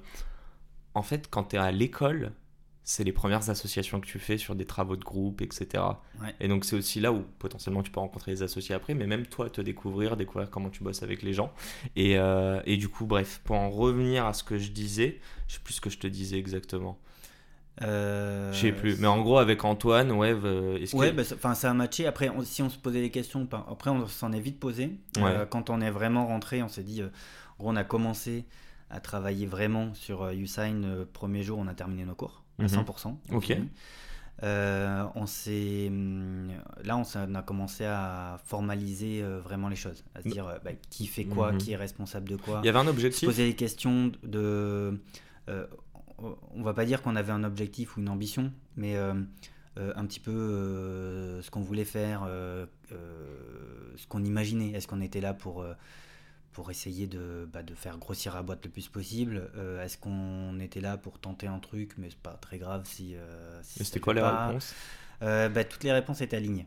en 0.93 1.03
fait, 1.03 1.29
quand 1.31 1.45
tu 1.45 1.57
es 1.57 1.59
à 1.59 1.73
l'école, 1.73 2.33
c'est 2.89 3.03
les 3.03 3.13
premières 3.13 3.51
associations 3.51 4.01
que 4.01 4.07
tu 4.07 4.21
fais 4.21 4.39
sur 4.39 4.55
des 4.55 4.65
travaux 4.65 4.95
de 4.95 5.03
groupe, 5.03 5.43
etc. 5.43 5.83
Et 6.39 6.47
donc 6.47 6.65
c'est 6.65 6.77
aussi 6.77 7.01
là 7.01 7.11
où 7.13 7.25
potentiellement 7.41 7.83
tu 7.83 7.91
peux 7.91 7.99
rencontrer 7.99 8.31
les 8.31 8.45
associés 8.45 8.77
après, 8.77 8.95
mais 8.95 9.09
même 9.09 9.27
toi 9.27 9.51
te 9.51 9.61
découvrir, 9.61 10.17
découvrir 10.17 10.51
comment 10.51 10.71
tu 10.71 10.85
bosses 10.85 11.03
avec 11.03 11.23
les 11.23 11.33
gens. 11.33 11.53
Et, 11.97 12.17
euh, 12.17 12.63
et 12.65 12.77
du 12.77 12.89
coup, 12.89 13.05
bref, 13.05 13.41
pour 13.43 13.57
en 13.57 13.71
revenir 13.71 14.25
à 14.25 14.33
ce 14.33 14.45
que 14.45 14.57
je 14.57 14.71
disais, 14.71 15.19
je 15.49 15.55
sais 15.55 15.61
plus 15.65 15.75
ce 15.75 15.81
que 15.81 15.91
je 15.91 15.99
te 15.99 16.07
disais 16.07 16.39
exactement. 16.39 16.97
Euh... 17.83 18.53
Je 18.53 18.59
sais 18.59 18.73
plus, 18.73 19.01
mais 19.01 19.09
en 19.09 19.21
gros 19.21 19.39
avec 19.39 19.65
Antoine, 19.65 20.13
ouais. 20.13 20.33
ouais, 20.33 21.13
bah, 21.13 21.23
enfin 21.35 21.55
ça 21.57 21.73
a 21.73 21.75
matché. 21.75 22.07
Après, 22.07 22.31
si 22.45 22.63
on 22.63 22.71
se 22.71 22.79
posait 22.79 23.01
des 23.03 23.11
questions, 23.11 23.49
après 23.69 23.91
on 23.91 24.07
s'en 24.07 24.31
est 24.31 24.41
vite 24.41 24.61
posé. 24.61 24.93
Euh, 25.19 25.45
quand 25.45 25.71
on 25.71 25.81
est 25.81 25.91
vraiment 25.91 26.29
rentré, 26.29 26.63
on 26.63 26.69
s'est 26.69 26.85
dit, 26.85 27.03
euh, 27.03 27.09
on 27.59 27.75
a 27.75 27.83
commencé 27.83 28.45
à 28.91 29.01
travailler 29.01 29.47
vraiment 29.47 29.93
sur 29.95 30.29
Usain. 30.29 30.83
Le 30.83 31.05
premier 31.05 31.43
jour, 31.43 31.59
on 31.59 31.67
a 31.67 31.75
terminé 31.75 32.05
nos 32.05 32.15
cours 32.15 32.46
à 32.59 32.67
100%. 32.67 33.17
Mhm. 33.29 33.37
Ok. 33.37 33.57
Euh, 34.43 35.07
on 35.15 35.25
s'est 35.25 35.91
là 36.85 36.99
on 36.99 37.35
a 37.35 37.43
commencé 37.43 37.87
à 37.87 38.39
formaliser 38.45 39.23
euh, 39.23 39.41
vraiment 39.41 39.71
les 39.71 39.77
choses 39.77 40.05
à 40.15 40.21
se 40.21 40.29
dire 40.29 40.47
euh, 40.47 40.59
bah, 40.63 40.73
qui 40.91 41.07
fait 41.07 41.25
quoi 41.25 41.53
mhm. 41.53 41.59
qui 41.59 41.73
est 41.73 41.77
responsable 41.77 42.29
de 42.29 42.37
quoi 42.37 42.61
il 42.63 42.67
y 42.67 42.69
avait 42.69 42.79
un 42.79 42.87
objectif? 42.87 43.21
Se 43.21 43.27
poser 43.27 43.47
des 43.47 43.57
questions 43.57 44.13
de 44.23 45.01
on 46.19 46.63
va 46.63 46.75
pas 46.75 46.85
dire 46.85 47.01
qu'on 47.01 47.17
avait 47.17 47.33
un 47.33 47.45
objectif 47.45 47.97
ou 47.97 48.01
une 48.01 48.11
ambition 48.11 48.53
mais 48.77 48.97
un 48.97 50.07
petit 50.07 50.21
peu 50.21 51.41
ce 51.41 51.51
qu'on 51.51 51.63
voulait 51.63 51.87
faire 51.87 52.29
ce 52.91 54.07
qu'on 54.07 54.23
imaginait 54.23 54.73
est-ce 54.73 54.87
qu'on 54.87 55.01
était 55.01 55.23
là 55.23 55.33
pour 55.33 55.65
pour 56.57 56.71
essayer 56.71 57.07
de, 57.07 57.47
bah, 57.53 57.63
de, 57.63 57.75
faire 57.75 57.99
grossir 57.99 58.35
la 58.35 58.43
boîte 58.43 58.65
le 58.65 58.71
plus 58.71 58.89
possible. 58.89 59.51
Euh, 59.57 59.85
est-ce 59.85 59.99
qu'on 59.99 60.59
était 60.59 60.81
là 60.81 60.97
pour 60.97 61.19
tenter 61.19 61.47
un 61.47 61.59
truc, 61.59 61.93
mais 61.99 62.09
c'est 62.09 62.19
pas 62.19 62.39
très 62.41 62.57
grave 62.57 62.85
si. 62.87 63.15
Euh, 63.15 63.61
c'était 63.63 64.01
quoi 64.01 64.15
les 64.15 64.23
réponses? 64.23 64.75
Euh, 65.21 65.51
bah, 65.51 65.65
Toutes 65.65 65.85
les 65.85 65.93
réponses 65.93 66.23
étaient 66.23 66.39
alignées. 66.39 66.67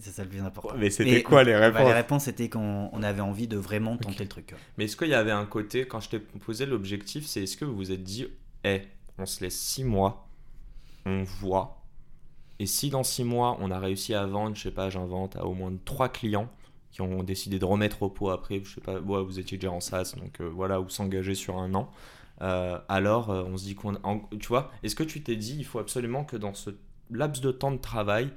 C'est 0.00 0.12
ça 0.12 0.24
le 0.24 0.30
plus 0.30 0.40
important. 0.40 0.74
mais 0.78 0.88
c'était 0.88 1.22
quoi 1.22 1.44
les 1.44 1.54
réponses? 1.54 1.78
bah, 1.78 1.84
Les 1.84 1.92
réponses 1.92 2.24
c'était 2.24 2.48
qu'on 2.48 3.02
avait 3.02 3.20
envie 3.20 3.46
de 3.46 3.58
vraiment 3.58 3.98
tenter 3.98 4.24
le 4.24 4.28
truc. 4.30 4.54
Mais 4.78 4.86
est-ce 4.86 4.96
qu'il 4.96 5.08
y 5.08 5.14
avait 5.14 5.32
un 5.32 5.44
côté, 5.44 5.86
quand 5.86 6.00
je 6.00 6.08
t'ai 6.08 6.18
posé 6.18 6.64
l'objectif, 6.64 7.26
c'est 7.26 7.42
est-ce 7.42 7.58
que 7.58 7.66
vous 7.66 7.76
vous 7.76 7.92
êtes 7.92 8.02
dit, 8.02 8.26
hé, 8.64 8.84
on 9.18 9.26
se 9.26 9.44
laisse 9.44 9.60
six 9.60 9.84
mois, 9.84 10.26
on 11.04 11.24
voit. 11.24 11.82
Et 12.58 12.64
si 12.64 12.88
dans 12.88 13.04
six 13.04 13.22
mois 13.22 13.58
on 13.60 13.70
a 13.70 13.78
réussi 13.78 14.14
à 14.14 14.24
vendre, 14.24 14.56
je 14.56 14.62
sais 14.62 14.70
pas, 14.70 14.88
j'invente, 14.88 15.36
à 15.36 15.44
au 15.44 15.52
moins 15.52 15.74
trois 15.84 16.08
clients, 16.08 16.48
qui 16.96 17.02
ont 17.02 17.22
décidé 17.22 17.58
de 17.58 17.64
remettre 17.66 18.02
au 18.02 18.08
pot 18.08 18.30
après, 18.30 18.62
je 18.64 18.76
sais 18.76 18.80
pas, 18.80 18.98
vous 19.00 19.38
étiez 19.38 19.58
déjà 19.58 19.70
en 19.70 19.80
SAS, 19.80 20.16
donc 20.16 20.40
euh, 20.40 20.48
voilà, 20.48 20.80
ou 20.80 20.88
s'engager 20.88 21.34
sur 21.34 21.58
un 21.58 21.74
an. 21.74 21.90
Euh, 22.40 22.78
alors, 22.88 23.28
euh, 23.28 23.44
on 23.46 23.58
se 23.58 23.64
dit 23.64 23.74
qu'on. 23.74 23.98
Tu 24.40 24.48
vois, 24.48 24.70
est-ce 24.82 24.94
que 24.94 25.02
tu 25.02 25.22
t'es 25.22 25.36
dit, 25.36 25.56
il 25.58 25.66
faut 25.66 25.78
absolument 25.78 26.24
que 26.24 26.38
dans 26.38 26.54
ce 26.54 26.70
laps 27.10 27.42
de 27.42 27.52
temps 27.52 27.70
de 27.70 27.76
travail, 27.76 28.30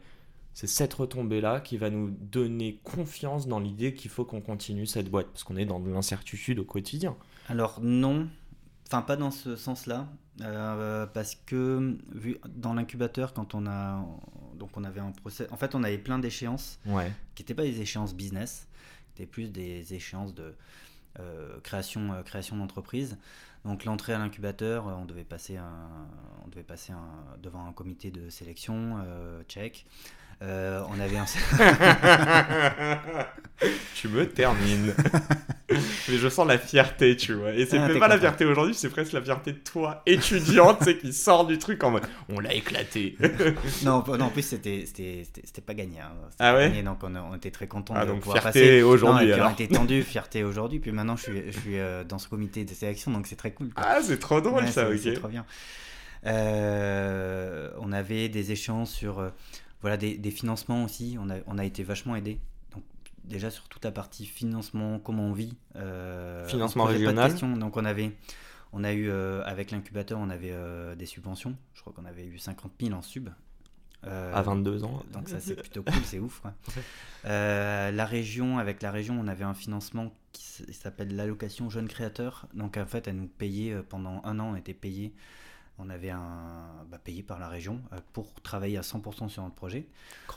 c'est 0.54 0.67
cette 0.67 0.93
retombée-là 0.93 1.62
qui 1.62 1.78
va 1.78 1.89
nous 1.89 2.10
donner 2.10 2.82
confiance 2.84 3.48
dans 3.48 3.62
l'idée 3.62 3.93
qu'il 3.93 4.12
faut 4.12 4.26
qu'on 4.26 4.41
continue 4.41 4.86
cette 4.86 5.10
boîte, 5.10 5.28
parce 5.28 5.45
qu'on 5.45 5.56
est 5.56 5.65
dans 5.65 5.80
de 5.80 5.89
l'incertitude 5.89 6.60
au 6.60 6.65
quotidien. 6.65 7.15
Alors, 7.48 7.80
non, 7.82 8.28
enfin, 8.88 9.04
pas 9.04 9.15
dans 9.15 9.32
ce 9.32 9.56
sens-là. 9.56 10.10
parce 11.13 11.36
que 11.45 11.98
vu 12.12 12.39
dans 12.50 12.74
l'incubateur, 12.74 13.32
quand 13.32 13.56
on 13.56 13.67
a 13.67 14.06
donc 14.60 14.78
on 14.78 14.84
avait 14.84 15.00
un 15.00 15.12
procès. 15.12 15.48
En 15.52 15.58
fait, 15.58 15.74
on 15.74 15.84
avait 15.84 15.98
plein 15.98 16.19
d'échéances 16.19 16.80
ouais. 16.86 17.12
qui 17.34 17.41
n'étaient 17.41 17.56
pas 17.56 17.63
des 17.63 17.82
échéances 17.82 18.13
business, 18.13 18.67
qui 19.15 19.24
étaient 19.24 19.32
plus 19.32 19.52
des 19.52 19.93
échéances 19.93 20.36
de 20.36 20.54
création, 21.63 22.24
création 22.24 22.56
d'entreprise. 22.56 23.17
Donc 23.65 23.84
l'entrée 23.84 24.13
à 24.13 24.19
l'incubateur, 24.19 24.86
on 24.86 25.04
devait 25.04 25.26
passer, 25.26 25.58
on 26.45 26.48
devait 26.48 26.63
passer 26.63 26.93
devant 27.41 27.65
un 27.65 27.74
comité 27.74 28.10
de 28.10 28.30
sélection, 28.30 29.04
check. 29.50 29.86
Euh, 30.41 30.82
on 30.89 30.99
avait 30.99 31.17
un. 31.17 31.25
tu 33.95 34.08
me 34.08 34.28
termines. 34.28 34.93
Mais 35.69 36.17
je 36.17 36.30
sens 36.30 36.47
la 36.47 36.58
fierté, 36.58 37.15
tu 37.15 37.34
vois. 37.34 37.54
Et 37.54 37.65
c'est 37.65 37.78
ah, 37.78 37.89
pas 37.99 38.08
la 38.08 38.17
fierté 38.17 38.45
aujourd'hui, 38.45 38.73
c'est 38.73 38.89
presque 38.89 39.13
la 39.13 39.21
fierté 39.21 39.52
de 39.52 39.58
toi, 39.58 40.02
étudiante, 40.06 40.80
c'est 40.82 40.97
qui 40.97 41.13
sort 41.13 41.45
du 41.45 41.58
truc 41.58 41.84
en 41.84 41.91
mode 41.91 42.04
on 42.30 42.39
l'a 42.39 42.54
éclaté. 42.54 43.17
non, 43.84 44.04
non, 44.08 44.25
en 44.25 44.30
plus, 44.30 44.43
c'était 44.43 44.86
pas 45.65 45.73
gagné. 45.73 45.99
Hein. 45.99 46.12
Ah 46.39 46.56
ouais 46.56 46.82
Donc 46.82 46.99
on, 47.04 47.36
était 47.36 47.52
très 47.52 47.67
contents 47.67 47.93
ah, 47.97 48.06
de 48.06 48.12
donc 48.12 48.21
pouvoir 48.21 48.41
fierté 48.41 48.82
aujourd'hui. 48.82 49.32
On 49.34 49.52
était 49.52 49.67
tendu, 49.67 50.04
fierté 50.04 50.43
aujourd'hui. 50.43 50.80
Puis 50.80 50.91
maintenant, 50.91 51.17
je 51.17 51.23
suis, 51.23 51.52
je 51.52 51.60
suis 51.60 51.80
euh, 51.80 52.04
dans 52.04 52.17
ce 52.17 52.28
comité 52.28 52.63
de 52.63 52.73
sélection, 52.73 53.12
donc 53.12 53.28
c'est 53.28 53.36
très 53.36 53.52
cool. 53.52 53.69
Ah, 53.75 53.99
c'est 54.02 54.19
trop 54.19 54.41
drôle 54.41 54.67
ça, 54.69 54.89
ok. 54.89 54.97
C'est 55.02 55.13
trop 55.13 55.28
bien. 55.28 55.45
Euh, 56.25 57.69
on 57.80 57.91
avait 57.91 58.30
des 58.30 58.52
échanges 58.52 58.88
sur 58.88 59.32
voilà, 59.81 59.97
des, 59.97 60.31
financements 60.31 60.83
aussi, 60.83 61.17
on 61.19 61.29
a, 61.29 61.35
on 61.47 61.57
a 61.57 61.63
été 61.63 61.83
vachement 61.83 62.15
aidé. 62.15 62.39
Donc, 62.73 62.83
déjà 63.23 63.49
sur 63.49 63.67
toute 63.69 63.85
la 63.85 63.91
partie 63.91 64.25
financement, 64.25 64.99
comment 64.99 65.23
on 65.23 65.33
vit. 65.33 65.55
Euh, 65.77 66.45
financement 66.47 66.85
régional. 66.85 67.33
donc, 67.35 67.77
on 67.77 67.85
avait. 67.85 68.11
On 68.71 68.83
a 68.83 68.93
eu, 68.93 69.09
euh, 69.09 69.41
avec 69.45 69.71
l'incubateur, 69.71 70.19
on 70.19 70.29
avait 70.29 70.51
euh, 70.51 70.95
des 70.95 71.07
subventions. 71.07 71.55
Je 71.73 71.81
crois 71.81 71.93
qu'on 71.93 72.05
avait 72.05 72.25
eu 72.25 72.37
50 72.37 72.71
000 72.79 72.93
en 72.93 73.01
sub. 73.01 73.29
à 74.03 74.41
22 74.41 74.83
ans. 74.83 75.01
Donc 75.11 75.27
ça 75.27 75.39
c'est 75.39 75.55
plutôt 75.55 75.81
cool, 75.81 76.03
c'est 76.03 76.19
ouf. 76.19 76.43
la 77.23 78.05
région, 78.05 78.59
avec 78.59 78.83
la 78.83 78.91
région, 78.91 79.17
on 79.19 79.27
avait 79.27 79.45
un 79.45 79.55
financement 79.55 80.13
qui 80.33 80.43
s'appelle 80.71 81.15
l'allocation 81.15 81.69
jeune 81.69 81.87
créateur. 81.87 82.47
Donc 82.53 82.77
en 82.77 82.85
fait, 82.85 83.07
elle 83.07 83.15
nous 83.15 83.27
payait 83.27 83.81
pendant 83.81 84.21
un 84.23 84.39
an, 84.39 84.51
on 84.51 84.55
était 84.55 84.75
payé 84.75 85.13
on 85.79 85.89
avait 85.89 86.09
un 86.09 86.85
bah, 86.89 86.99
payé 87.03 87.23
par 87.23 87.39
la 87.39 87.47
région 87.47 87.81
euh, 87.93 87.97
pour 88.13 88.33
travailler 88.41 88.77
à 88.77 88.81
100% 88.81 89.29
sur 89.29 89.43
notre 89.43 89.55
projet. 89.55 89.87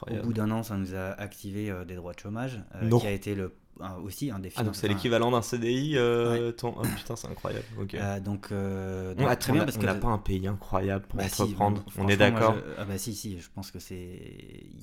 Au 0.09 0.22
bout 0.22 0.33
d'un 0.33 0.50
an, 0.50 0.62
ça 0.62 0.76
nous 0.76 0.94
a 0.94 1.11
activé 1.20 1.70
euh, 1.70 1.85
des 1.85 1.96
droits 1.96 2.14
de 2.14 2.20
chômage, 2.20 2.61
euh, 2.76 2.98
qui 2.98 3.07
a 3.07 3.11
été 3.11 3.35
le, 3.35 3.55
aussi 4.02 4.31
un 4.31 4.38
des 4.38 4.52
Ah, 4.57 4.62
donc 4.62 4.76
c'est 4.76 4.88
l'équivalent 4.88 5.31
d'un 5.31 5.42
CDI 5.42 5.96
ton... 6.57 6.74
oh, 6.76 6.83
Putain, 6.96 7.16
c'est 7.16 7.28
incroyable. 7.28 7.64
donc, 8.22 8.48
très 8.48 9.52
bien, 9.52 9.64
parce 9.64 9.76
qu'on 9.76 9.85
n'a 9.85 9.94
pas 9.94 10.09
un 10.09 10.18
pays 10.18 10.46
incroyable 10.46 11.07
pour 11.07 11.18
bah, 11.18 11.24
entreprendre. 11.26 11.85
on 11.98 12.09
est 12.09 12.16
d'accord 12.16 12.57
Ah, 12.78 12.85
bah 12.85 12.98
si, 12.98 13.14
si, 13.14 13.40
je 13.40 13.48
pense 13.55 13.70
que 13.70 13.78
c'est. 13.78 14.20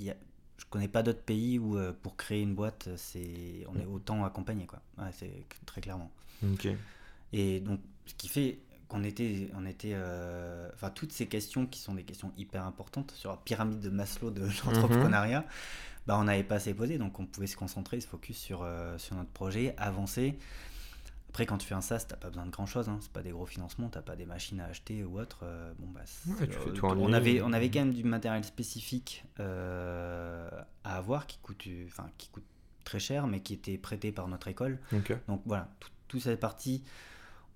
A... 0.10 0.14
Je 0.58 0.66
connais 0.70 0.90
pas 0.90 1.04
d'autres 1.04 1.22
pays 1.22 1.58
où 1.58 1.80
pour 2.04 2.18
créer 2.18 2.42
une 2.42 2.54
boîte, 2.54 2.90
c'est 2.98 3.66
on 3.74 3.80
est 3.80 3.86
autant 3.86 4.26
accompagné, 4.26 4.66
quoi. 4.66 4.80
c'est 5.14 5.32
très 5.66 5.80
clairement. 5.82 6.12
Ok. 6.44 6.68
Et 7.32 7.60
donc, 7.60 7.80
ce 8.06 8.14
qui 8.16 8.28
fait 8.28 8.60
qu'on 8.90 9.04
était, 9.04 9.50
on 9.56 9.66
était, 9.66 9.94
euh, 9.94 10.68
enfin 10.74 10.90
toutes 10.90 11.14
ces 11.14 11.28
questions 11.28 11.66
qui 11.68 11.80
sont 11.80 11.94
des 11.94 12.04
questions 12.04 12.34
hyper 12.38 12.66
importantes 12.66 13.12
sur 13.12 13.30
la 13.30 13.38
pyramide 13.38 13.80
de 13.80 13.90
Maslow 13.90 14.32
de 14.32 14.42
l'entrepreneuriat, 14.66 15.46
bah 16.08 16.18
on 16.20 16.26
n'avait 16.26 16.44
pas 16.44 16.56
assez 16.56 16.74
posé, 16.74 16.98
donc 16.98 17.20
on 17.20 17.26
pouvait 17.26 17.48
se 17.48 17.56
concentrer, 17.56 18.02
se 18.02 18.08
focus 18.08 18.38
sur 18.38 18.64
euh, 18.64 18.98
sur 18.98 19.16
notre 19.16 19.30
projet, 19.30 19.76
avancer. 19.78 20.38
Après, 21.30 21.46
quand 21.46 21.60
tu 21.60 21.68
fais 21.68 21.76
un 21.76 21.82
SaaS, 21.82 22.06
t'as 22.08 22.16
pas 22.16 22.30
besoin 22.30 22.48
de 22.48 22.50
grand 22.50 22.66
chose, 22.66 22.90
hein. 22.90 22.98
c'est 23.02 23.12
pas 23.12 23.22
des 23.22 23.30
gros 23.30 23.46
financements, 23.46 23.88
t'as 23.90 24.02
pas 24.02 24.16
des 24.16 24.26
machines 24.26 24.60
à 24.60 24.66
acheter 24.66 25.04
ou 25.04 25.20
autre. 25.20 25.42
Euh, 25.44 25.72
bon 25.78 25.88
bah, 25.92 26.02
on 26.98 27.14
avait, 27.14 27.44
on 27.44 27.54
avait 27.54 27.70
quand 27.70 27.82
même 27.82 27.94
du 27.94 28.04
matériel 28.04 28.44
spécifique 28.44 29.24
à 29.38 30.66
avoir 30.84 31.28
qui 31.28 31.38
coûte, 31.38 31.64
enfin 31.86 32.10
qui 32.18 32.30
coûte 32.30 32.46
très 32.84 33.00
cher, 33.00 33.28
mais 33.28 33.42
qui 33.42 33.54
était 33.54 33.78
prêté 33.78 34.12
par 34.12 34.28
notre 34.28 34.48
école. 34.48 34.80
Donc 35.28 35.44
voilà, 35.46 35.70
toute 36.08 36.22
cette 36.22 36.40
partie 36.40 36.84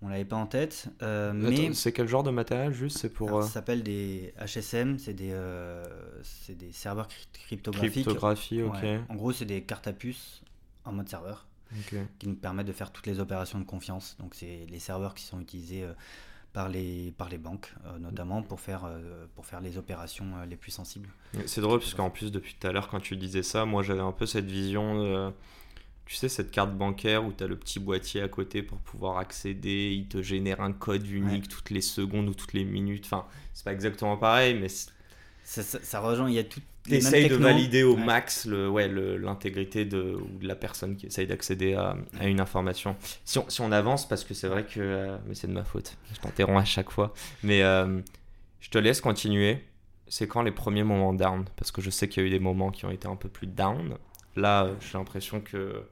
on 0.03 0.09
l'avait 0.09 0.25
pas 0.25 0.35
en 0.35 0.45
tête. 0.45 0.87
Euh, 1.01 1.31
mais 1.33 1.73
c'est 1.73 1.93
quel 1.93 2.07
genre 2.07 2.23
de 2.23 2.31
matériel 2.31 2.73
juste 2.73 2.97
C'est 2.97 3.09
pour. 3.09 3.29
Ça 3.29 3.35
euh, 3.35 3.41
s'appelle 3.41 3.83
des 3.83 4.33
HSM, 4.37 4.99
c'est 4.99 5.13
des, 5.13 5.31
euh, 5.31 5.83
c'est 6.23 6.57
des 6.57 6.71
serveurs 6.71 7.07
cryptographiques. 7.47 8.03
Cryptographie, 8.05 8.61
ok. 8.61 8.85
En 9.09 9.15
gros, 9.15 9.31
c'est 9.31 9.45
des 9.45 9.63
cartes 9.63 9.87
à 9.87 9.93
puce 9.93 10.41
en 10.85 10.91
mode 10.91 11.09
serveur 11.09 11.47
qui 12.19 12.27
nous 12.27 12.35
permettent 12.35 12.67
de 12.67 12.73
faire 12.73 12.91
toutes 12.91 13.07
les 13.07 13.19
opérations 13.19 13.57
de 13.57 13.63
confiance. 13.63 14.15
Donc, 14.19 14.35
c'est 14.35 14.67
les 14.69 14.77
serveurs 14.77 15.15
qui 15.15 15.23
sont 15.23 15.39
utilisés 15.39 15.87
par 16.51 16.69
les, 16.69 17.11
par 17.17 17.29
les 17.29 17.39
banques, 17.39 17.73
notamment 17.99 18.43
pour 18.43 18.59
faire, 18.59 18.87
pour 19.33 19.47
faire 19.47 19.59
les 19.59 19.79
opérations 19.79 20.43
les 20.47 20.55
plus 20.55 20.69
sensibles. 20.69 21.09
C'est 21.47 21.61
drôle 21.61 21.79
parce 21.79 21.95
qu'en 21.95 22.11
plus, 22.11 22.31
depuis 22.31 22.53
tout 22.59 22.67
à 22.67 22.71
l'heure, 22.71 22.89
quand 22.89 22.99
tu 22.99 23.15
disais 23.15 23.41
ça, 23.41 23.65
moi 23.65 23.81
j'avais 23.81 24.01
un 24.01 24.11
peu 24.11 24.27
cette 24.27 24.45
vision 24.45 25.33
tu 26.05 26.15
sais, 26.15 26.29
cette 26.29 26.51
carte 26.51 26.73
bancaire 26.75 27.25
où 27.25 27.31
tu 27.31 27.43
as 27.43 27.47
le 27.47 27.55
petit 27.55 27.79
boîtier 27.79 28.21
à 28.21 28.27
côté 28.27 28.61
pour 28.61 28.77
pouvoir 28.79 29.17
accéder, 29.17 29.93
il 29.93 30.07
te 30.07 30.21
génère 30.21 30.61
un 30.61 30.73
code 30.73 31.07
unique 31.07 31.47
toutes 31.47 31.69
les 31.69 31.81
secondes 31.81 32.27
ou 32.29 32.33
toutes 32.33 32.53
les 32.53 32.65
minutes. 32.65 33.05
Enfin, 33.05 33.25
c'est 33.53 33.63
pas 33.63 33.73
exactement 33.73 34.17
pareil, 34.17 34.55
mais. 34.55 34.67
Ça, 35.45 35.99
rejoint, 35.99 36.29
il 36.29 36.35
y 36.35 36.39
a 36.39 36.43
tout. 36.43 36.61
T'essayes 36.83 37.29
de 37.29 37.35
valider 37.35 37.83
au 37.83 37.95
max 37.95 38.45
le, 38.45 38.69
ouais, 38.69 38.89
l'intégrité 38.89 39.85
de, 39.85 40.17
de 40.41 40.47
la 40.47 40.55
personne 40.55 40.97
qui 40.97 41.05
essaye 41.05 41.25
d'accéder 41.25 41.75
à, 41.75 41.95
à, 42.19 42.27
une 42.27 42.41
information. 42.41 42.97
Si 43.23 43.39
on, 43.39 43.49
si 43.49 43.61
on 43.61 43.71
avance, 43.71 44.07
parce 44.07 44.25
que 44.25 44.33
c'est 44.33 44.49
vrai 44.49 44.65
que. 44.65 44.79
Euh, 44.79 45.17
mais 45.25 45.35
c'est 45.35 45.47
de 45.47 45.53
ma 45.53 45.63
faute, 45.63 45.97
je 46.13 46.19
t'interromps 46.19 46.61
à 46.61 46.65
chaque 46.65 46.91
fois. 46.91 47.13
Mais 47.41 47.63
euh, 47.63 48.01
je 48.59 48.69
te 48.69 48.77
laisse 48.77 48.99
continuer. 48.99 49.63
C'est 50.07 50.27
quand 50.27 50.41
les 50.41 50.51
premiers 50.51 50.83
moments 50.83 51.13
down? 51.13 51.45
Parce 51.55 51.71
que 51.71 51.81
je 51.81 51.89
sais 51.89 52.09
qu'il 52.09 52.21
y 52.21 52.25
a 52.25 52.27
eu 52.27 52.31
des 52.31 52.39
moments 52.39 52.71
qui 52.71 52.85
ont 52.85 52.91
été 52.91 53.07
un 53.07 53.15
peu 53.15 53.29
plus 53.29 53.47
down. 53.47 53.95
Là, 54.35 54.69
j'ai 54.81 54.97
l'impression 54.97 55.39
que 55.39 55.83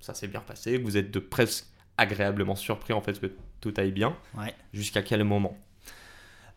ça 0.00 0.14
s'est 0.14 0.28
bien 0.28 0.40
passé, 0.40 0.78
que 0.78 0.84
vous 0.84 0.96
êtes 0.96 1.10
de 1.10 1.18
presque 1.18 1.66
agréablement 1.96 2.54
surpris 2.56 2.92
en 2.92 3.00
fait 3.00 3.20
que 3.20 3.26
tout 3.60 3.74
aille 3.76 3.92
bien. 3.92 4.16
Ouais. 4.36 4.54
Jusqu'à 4.72 5.02
quel 5.02 5.24
moment? 5.24 5.56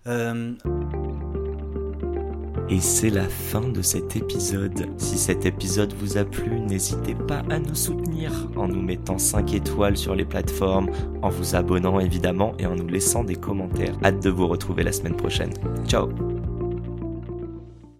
Euh, 0.07 0.53
Et 2.69 2.79
c'est 2.79 3.09
la 3.09 3.27
fin 3.27 3.67
de 3.67 3.81
cet 3.81 4.15
épisode. 4.15 4.87
Si 4.97 5.17
cet 5.17 5.45
épisode 5.45 5.93
vous 5.93 6.17
a 6.17 6.23
plu, 6.23 6.59
n'hésitez 6.61 7.15
pas 7.15 7.43
à 7.49 7.59
nous 7.59 7.75
soutenir 7.75 8.31
en 8.55 8.67
nous 8.67 8.81
mettant 8.81 9.17
5 9.17 9.53
étoiles 9.53 9.97
sur 9.97 10.15
les 10.15 10.25
plateformes, 10.25 10.89
en 11.21 11.29
vous 11.29 11.55
abonnant 11.55 11.99
évidemment 11.99 12.53
et 12.59 12.65
en 12.65 12.75
nous 12.75 12.87
laissant 12.87 13.23
des 13.23 13.35
commentaires. 13.35 13.95
Hâte 14.05 14.23
de 14.23 14.29
vous 14.29 14.47
retrouver 14.47 14.83
la 14.83 14.93
semaine 14.93 15.17
prochaine. 15.17 15.53
Ciao 15.85 16.30